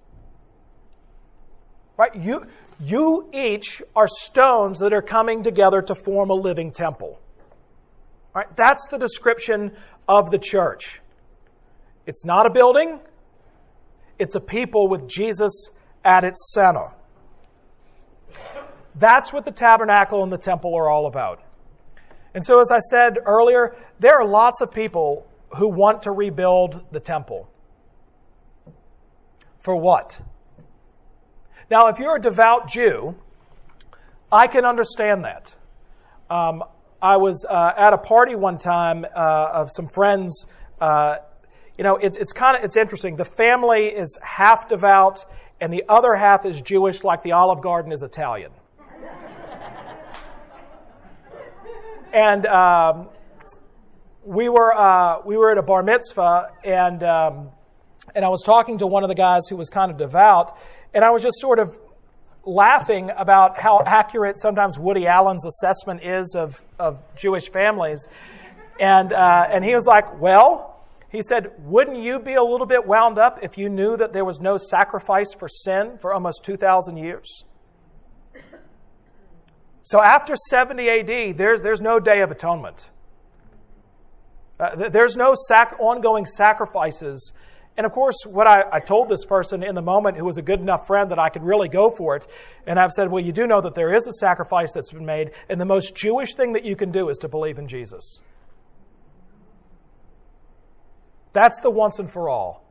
[1.97, 2.15] Right?
[2.15, 2.47] You,
[2.79, 7.19] you each are stones that are coming together to form a living temple.
[8.33, 8.55] Right?
[8.55, 9.73] That's the description
[10.07, 11.01] of the church.
[12.07, 12.99] It's not a building,
[14.17, 15.69] it's a people with Jesus
[16.03, 16.93] at its center.
[18.95, 21.43] That's what the tabernacle and the temple are all about.
[22.33, 25.27] And so, as I said earlier, there are lots of people
[25.57, 27.49] who want to rebuild the temple.
[29.59, 30.21] For what?
[31.69, 33.15] Now, if you're a devout Jew,
[34.31, 35.57] I can understand that.
[36.29, 36.63] Um,
[37.01, 40.45] I was uh, at a party one time uh, of some friends.
[40.79, 41.17] Uh,
[41.77, 43.15] you know, it's, it's kind of it's interesting.
[43.15, 45.25] The family is half devout,
[45.59, 48.51] and the other half is Jewish, like the Olive Garden is Italian.
[52.13, 53.09] And um,
[54.23, 57.49] we were uh, we were at a bar mitzvah, and um,
[58.15, 60.57] and I was talking to one of the guys who was kind of devout,
[60.93, 61.77] and I was just sort of
[62.45, 68.07] laughing about how accurate sometimes Woody Allen's assessment is of, of Jewish families.
[68.79, 72.85] And, uh, and he was like, Well, he said, Wouldn't you be a little bit
[72.85, 76.97] wound up if you knew that there was no sacrifice for sin for almost 2,000
[76.97, 77.43] years?
[79.83, 82.89] So after 70 AD, there's, there's no Day of Atonement.
[84.59, 87.33] Uh, there's no sac- ongoing sacrifices
[87.77, 90.41] and of course, what I, I, told this person in the moment who was a
[90.41, 92.27] good enough friend that I could really go for it,
[92.67, 95.31] and I've said, Well, you do know that there is a sacrifice that's been made,
[95.49, 98.19] and the most Jewish thing that you can do is to believe in Jesus.
[101.33, 102.65] That's the once and for all.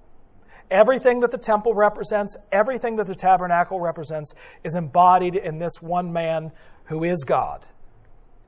[0.71, 6.13] Everything that the temple represents, everything that the tabernacle represents, is embodied in this one
[6.13, 6.53] man
[6.91, 7.69] who is God,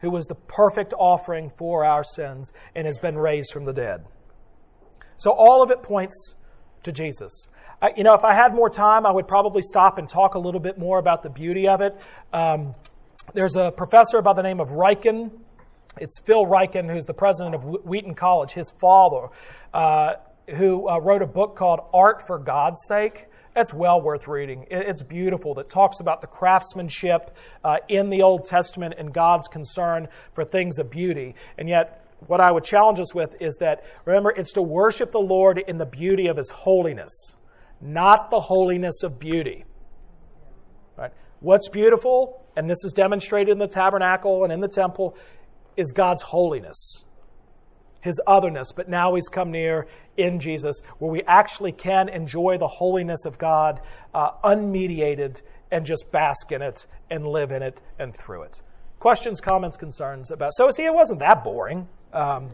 [0.00, 4.04] who was the perfect offering for our sins and has been raised from the dead.
[5.16, 6.34] So all of it points
[6.82, 7.46] to Jesus.
[7.80, 10.40] I, you know, if I had more time, I would probably stop and talk a
[10.40, 12.04] little bit more about the beauty of it.
[12.32, 12.74] Um,
[13.32, 15.30] there's a professor by the name of Ryken.
[15.98, 19.28] It's Phil Ryken, who's the president of Wheaton College, his father,
[19.72, 20.14] uh,
[20.56, 23.28] who uh, wrote a book called Art for God's Sake.
[23.54, 24.66] It's well worth reading.
[24.70, 25.54] It's beautiful.
[25.54, 30.78] That talks about the craftsmanship uh, in the Old Testament and God's concern for things
[30.78, 31.34] of beauty.
[31.58, 35.18] And yet, what I would challenge us with is that, remember, it's to worship the
[35.18, 37.36] Lord in the beauty of His holiness,
[37.80, 39.64] not the holiness of beauty.
[40.96, 41.12] Right?
[41.40, 45.16] What's beautiful, and this is demonstrated in the tabernacle and in the temple,
[45.76, 47.04] is God's holiness,
[48.02, 48.72] His otherness.
[48.72, 49.86] But now He's come near
[50.18, 53.80] in Jesus, where we actually can enjoy the holiness of God
[54.12, 55.40] uh, unmediated
[55.70, 58.60] and just bask in it and live in it and through it.
[58.98, 60.52] Questions, comments, concerns about.
[60.54, 61.88] So, see, it wasn't that boring.
[62.12, 62.50] Um,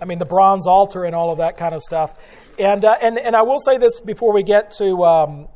[0.00, 2.18] I mean, the bronze altar and all of that kind of stuff.
[2.58, 5.48] And, uh, and, and I will say this before we get to, um,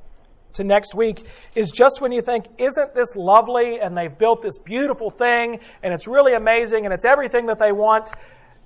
[0.54, 1.22] to next week
[1.54, 3.80] is just when you think, isn't this lovely?
[3.80, 7.72] And they've built this beautiful thing and it's really amazing and it's everything that they
[7.72, 8.10] want,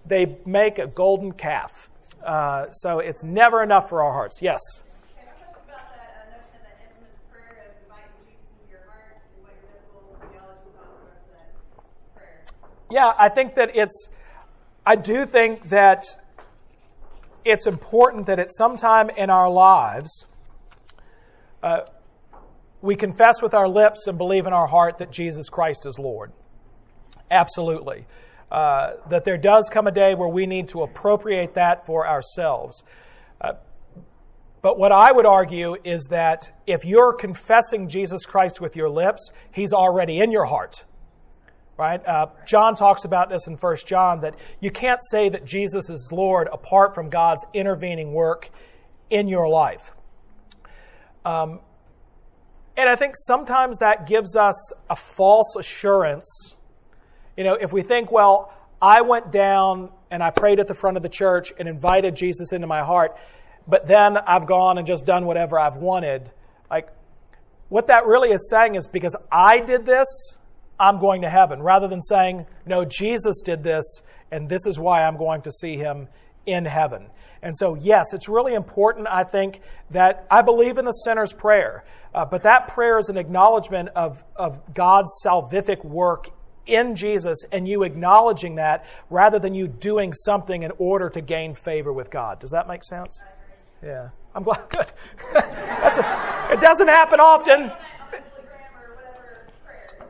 [0.09, 1.91] they make a golden calf.
[2.25, 4.41] Uh, so it's never enough for our hearts.
[4.43, 4.61] Yes?
[12.91, 14.09] Yeah, I think that it's
[14.87, 16.07] I do think that
[17.45, 20.25] it's important that at some time in our lives,
[21.63, 21.81] uh,
[22.81, 26.33] we confess with our lips and believe in our heart that Jesus Christ is Lord.
[27.31, 28.07] Absolutely.
[28.51, 32.83] Uh, that there does come a day where we need to appropriate that for ourselves.
[33.41, 33.53] Uh,
[34.63, 39.31] but what I would argue is that if you're confessing Jesus Christ with your lips,
[39.53, 40.85] He's already in your heart.
[41.77, 42.05] right?
[42.07, 46.11] Uh, John talks about this in 1 John that you can't say that Jesus is
[46.11, 48.51] Lord apart from God's intervening work
[49.11, 49.93] in your life.
[51.25, 51.61] Um,
[52.77, 56.57] and I think sometimes that gives us a false assurance.
[57.39, 60.97] You know, if we think, well, I went down and I prayed at the front
[60.97, 63.16] of the church and invited Jesus into my heart,
[63.64, 66.32] but then I've gone and just done whatever I've wanted.
[66.68, 66.89] Like,
[67.68, 70.39] what that really is saying is because I did this,
[70.80, 75.05] I'm going to heaven, rather than saying, no, Jesus did this, and this is why
[75.05, 76.09] I'm going to see him
[76.45, 77.07] in heaven.
[77.41, 79.61] And so, yes, it's really important, I think,
[79.91, 84.24] that I believe in the sinner's prayer, uh, but that prayer is an acknowledgement of,
[84.34, 86.30] of God's salvific work
[86.69, 91.55] in Jesus and you acknowledging that rather than you doing something in order to gain
[91.55, 92.39] favor with God.
[92.39, 93.23] Does that make sense?
[93.83, 94.11] Yeah.
[94.35, 94.69] I'm glad.
[94.69, 94.93] Good.
[95.33, 97.73] That's a, it doesn't happen often.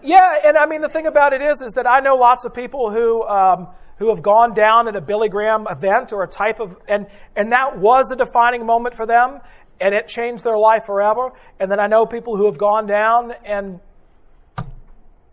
[0.03, 2.55] Yeah, and I mean the thing about it is, is that I know lots of
[2.55, 6.61] people who um, who have gone down at a Billy Graham event or a type
[6.61, 9.41] of, and and that was a defining moment for them,
[9.81, 11.33] and it changed their life forever.
[11.59, 13.81] And then I know people who have gone down and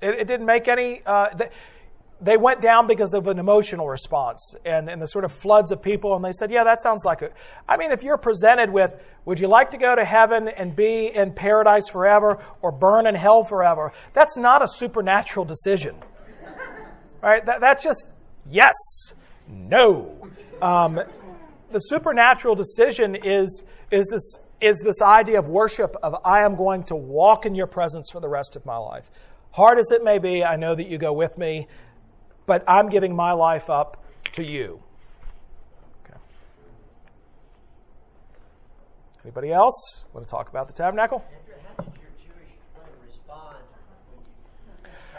[0.05, 1.01] it, it didn't make any.
[1.05, 1.49] Uh, they,
[2.21, 5.81] they went down because of an emotional response and, and the sort of floods of
[5.81, 7.33] people, and they said, Yeah, that sounds like it.
[7.67, 8.95] I mean, if you're presented with,
[9.25, 13.15] Would you like to go to heaven and be in paradise forever or burn in
[13.15, 13.91] hell forever?
[14.13, 15.95] That's not a supernatural decision.
[17.21, 17.45] right?
[17.45, 18.07] That, that's just
[18.49, 18.73] yes,
[19.47, 20.29] no.
[20.61, 21.01] Um,
[21.71, 26.83] the supernatural decision is, is, this, is this idea of worship of I am going
[26.83, 29.11] to walk in your presence for the rest of my life.
[29.55, 31.67] Hard as it may be, I know that you go with me
[32.45, 34.03] but I'm giving my life up
[34.33, 34.81] to you.
[36.05, 36.17] Okay.
[39.23, 41.23] Anybody else want to talk about the tabernacle?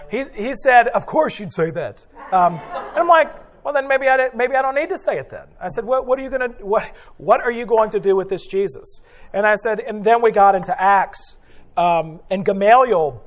[0.08, 2.06] He, he said, Of course you'd say that.
[2.30, 3.34] Um, and I'm like,
[3.64, 5.48] well, then maybe I, maybe I don't need to say it then.
[5.60, 8.14] I said, what, what are you going to, what, what are you going to do
[8.14, 9.00] with this Jesus?
[9.32, 11.36] And I said, and then we got into Acts.
[11.76, 13.25] Um, and Gamaliel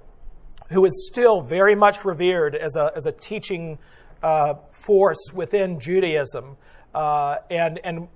[0.69, 3.77] who is still very much revered as a, as a teaching
[4.21, 6.57] uh, force within Judaism.
[6.93, 8.07] Uh, and, and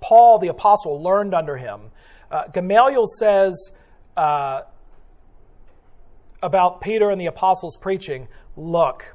[0.00, 1.90] Paul the apostle learned under him.
[2.30, 3.72] Uh, Gamaliel says
[4.16, 4.62] uh,
[6.42, 9.14] about Peter and the apostles preaching look,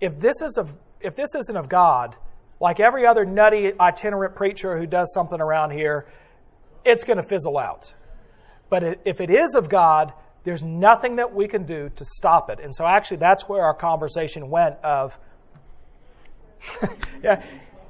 [0.00, 2.16] if this, is of, if this isn't of God,
[2.60, 6.06] like every other nutty itinerant preacher who does something around here,
[6.84, 7.94] it's going to fizzle out.
[8.70, 10.12] But if it is of God,
[10.44, 12.60] there's nothing that we can do to stop it.
[12.60, 15.18] And so, actually, that's where our conversation went of,
[17.22, 17.44] yeah,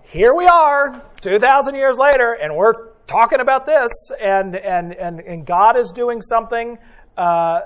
[0.05, 3.91] here we are, 2,000 years later, and we're talking about this,
[4.21, 6.79] and, and, and, and God is doing something,
[7.17, 7.63] uh,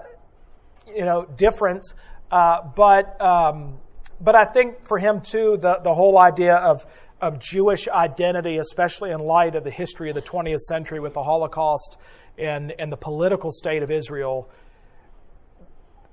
[0.94, 1.84] you know, different.
[2.30, 3.78] Uh, but, um,
[4.20, 6.86] but I think for him, too, the, the whole idea of,
[7.20, 11.22] of Jewish identity, especially in light of the history of the 20th century with the
[11.22, 11.98] Holocaust
[12.38, 14.48] and, and the political state of Israel,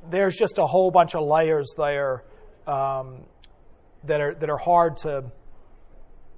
[0.09, 2.23] there's just a whole bunch of layers there
[2.67, 3.25] um,
[4.03, 5.25] that are that are hard to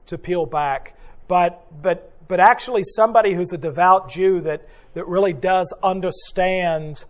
[0.07, 0.97] to peel back.
[1.27, 7.05] But but but actually, somebody who's a devout Jew that that really does understand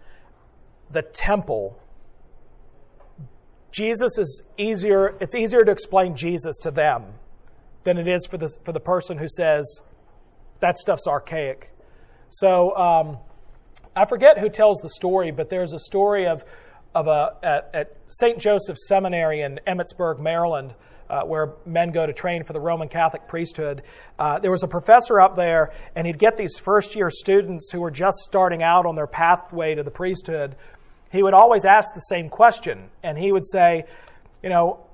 [0.92, 1.80] the temple.
[3.72, 5.16] Jesus is easier.
[5.20, 7.14] It's easier to explain Jesus to them
[7.84, 9.82] than it is for the for the person who says
[10.60, 11.72] that stuff's archaic.
[12.30, 12.76] So.
[12.76, 13.18] Um,
[13.98, 16.46] I forget who tells the story, but there's a story of,
[16.94, 18.38] of a, at, at St.
[18.38, 20.76] Joseph Seminary in Emmitsburg, Maryland,
[21.10, 23.82] uh, where men go to train for the Roman Catholic priesthood.
[24.20, 27.82] Uh, there was a professor up there, and he'd get these first year students who
[27.82, 30.56] were just starting out on their pathway to the priesthood.
[31.12, 33.86] He would always ask the same question, and he would say,
[34.44, 34.86] You know,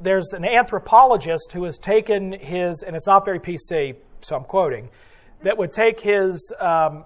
[0.00, 4.90] there's an anthropologist who has taken his, and it's not very PC, so I'm quoting,
[5.44, 7.04] that would take his um,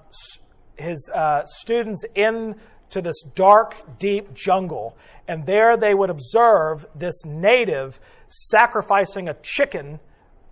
[0.78, 2.54] his uh, students into
[3.02, 10.00] this dark, deep jungle, and there they would observe this native sacrificing a chicken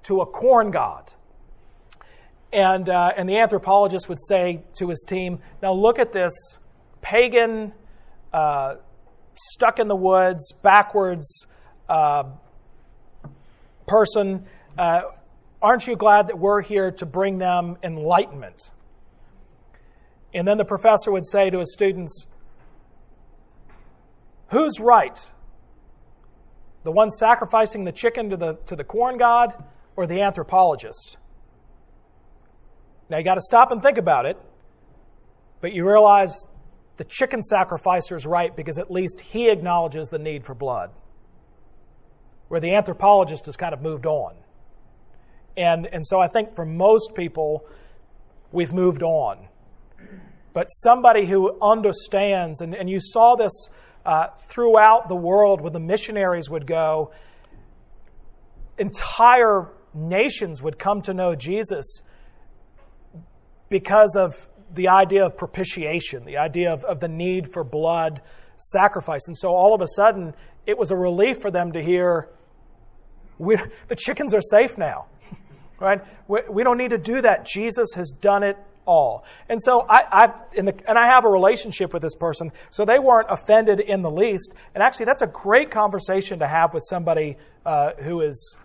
[0.02, 1.14] to a corn god.
[2.52, 6.58] And, uh, and the anthropologist would say to his team, Now look at this
[7.00, 7.72] pagan,
[8.32, 8.76] uh,
[9.34, 11.46] stuck in the woods, backwards
[11.88, 12.24] uh,
[13.86, 14.46] person.
[14.78, 15.02] Uh,
[15.60, 18.70] aren't you glad that we're here to bring them enlightenment?
[20.36, 22.26] And then the professor would say to his students,
[24.50, 25.30] Who's right?
[26.84, 29.64] The one sacrificing the chicken to the, to the corn god
[29.96, 31.16] or the anthropologist?
[33.08, 34.36] Now you got to stop and think about it,
[35.62, 36.46] but you realize
[36.98, 40.90] the chicken sacrificer is right because at least he acknowledges the need for blood.
[42.48, 44.36] where the anthropologist has kind of moved on.
[45.56, 47.64] And, and so I think for most people,
[48.52, 49.48] we've moved on.
[50.56, 53.68] But somebody who understands, and, and you saw this
[54.06, 57.12] uh, throughout the world when the missionaries would go,
[58.78, 62.00] entire nations would come to know Jesus
[63.68, 68.22] because of the idea of propitiation, the idea of, of the need for blood
[68.56, 69.26] sacrifice.
[69.26, 70.32] And so all of a sudden,
[70.64, 72.30] it was a relief for them to hear
[73.38, 75.04] the chickens are safe now,
[75.80, 76.00] right?
[76.26, 77.44] We, we, don't need to do that.
[77.44, 78.56] Jesus has done it
[78.86, 79.24] all.
[79.48, 82.98] And so I, have the, and I have a relationship with this person, so they
[82.98, 84.54] weren't offended in the least.
[84.74, 88.56] And actually, that's a great conversation to have with somebody uh, who is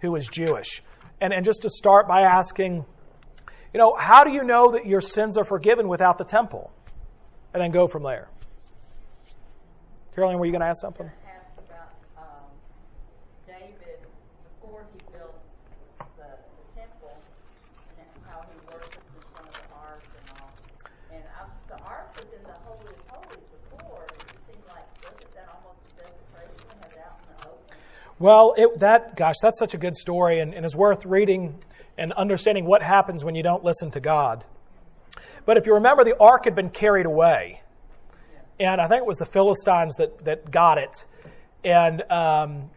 [0.00, 0.82] who is Jewish.
[1.20, 2.84] And and just to start by asking,
[3.72, 6.72] you know, how do you know that your sins are forgiven without the temple?
[7.52, 8.28] And then go from there.
[10.14, 11.10] Carolyn, were you going to ask something?
[28.18, 31.62] Well, it, that, gosh, that's such a good story and, and is worth reading
[31.98, 34.44] and understanding what happens when you don't listen to God.
[35.44, 37.62] But if you remember, the ark had been carried away.
[38.58, 41.04] And I think it was the Philistines that, that got it.
[41.62, 42.70] And, um,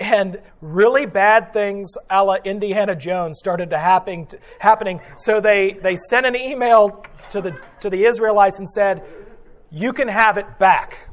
[0.00, 4.26] and really bad things a la Indiana Jones started to happen,
[4.58, 5.00] happening.
[5.16, 9.04] So they, they sent an email to the, to the Israelites and said,
[9.70, 11.09] You can have it back.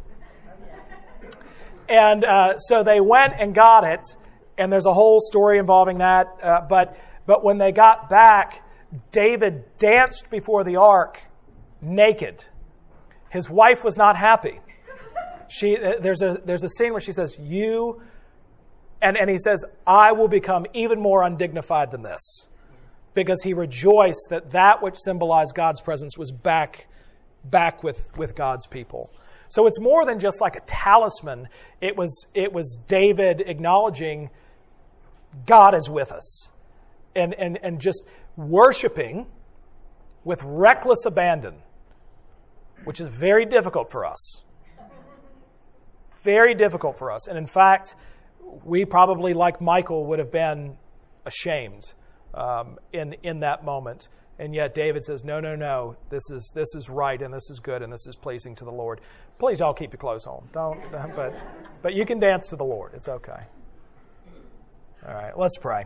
[1.90, 4.06] And uh, so they went and got it,
[4.58, 6.28] and there's a whole story involving that.
[6.42, 8.64] Uh, but, but when they got back,
[9.12, 11.22] David danced before the ark
[11.82, 12.46] naked.
[13.30, 14.60] His wife was not happy.
[15.50, 18.02] She, uh, there's, a, there's a scene where she says, You,
[19.02, 22.48] and, and he says, I will become even more undignified than this.
[23.14, 26.88] Because he rejoiced that that which symbolized God's presence was back,
[27.44, 29.10] back with, with God's people.
[29.48, 31.48] So it's more than just like a talisman.
[31.82, 34.30] It was, it was David acknowledging
[35.46, 36.50] God is with us
[37.16, 38.04] and, and, and just
[38.36, 39.28] worshiping
[40.24, 41.56] with reckless abandon,
[42.84, 44.42] which is very difficult for us.
[46.24, 47.28] Very difficult for us.
[47.28, 47.96] And in fact,
[48.64, 50.78] we probably, like Michal, would have been
[51.26, 51.94] ashamed
[52.34, 54.10] um, in, in that moment.
[54.40, 57.60] And yet David says, No, no, no, this is, this is right and this is
[57.60, 59.02] good and this is pleasing to the Lord.
[59.40, 60.48] Please all keep your clothes on.
[60.54, 60.80] Don't,
[61.16, 61.34] but,
[61.82, 62.94] but you can dance to the Lord.
[62.94, 63.48] It's okay.
[65.08, 65.86] All right, let's pray.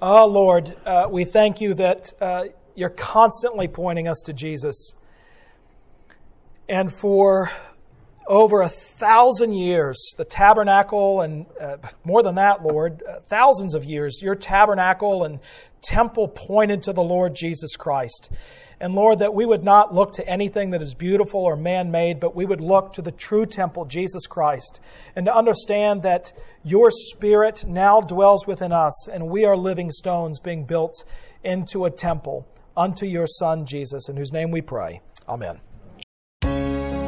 [0.00, 4.94] Oh, Lord, uh, we thank you that uh, you're constantly pointing us to Jesus.
[6.68, 7.50] And for
[8.28, 13.84] over a thousand years, the tabernacle, and uh, more than that, Lord, uh, thousands of
[13.84, 15.40] years, your tabernacle and
[15.82, 18.30] temple pointed to the Lord Jesus Christ.
[18.80, 22.20] And Lord, that we would not look to anything that is beautiful or man made,
[22.20, 24.78] but we would look to the true temple, Jesus Christ,
[25.16, 30.38] and to understand that your Spirit now dwells within us, and we are living stones
[30.38, 31.02] being built
[31.42, 35.00] into a temple unto your Son, Jesus, in whose name we pray.
[35.28, 35.60] Amen.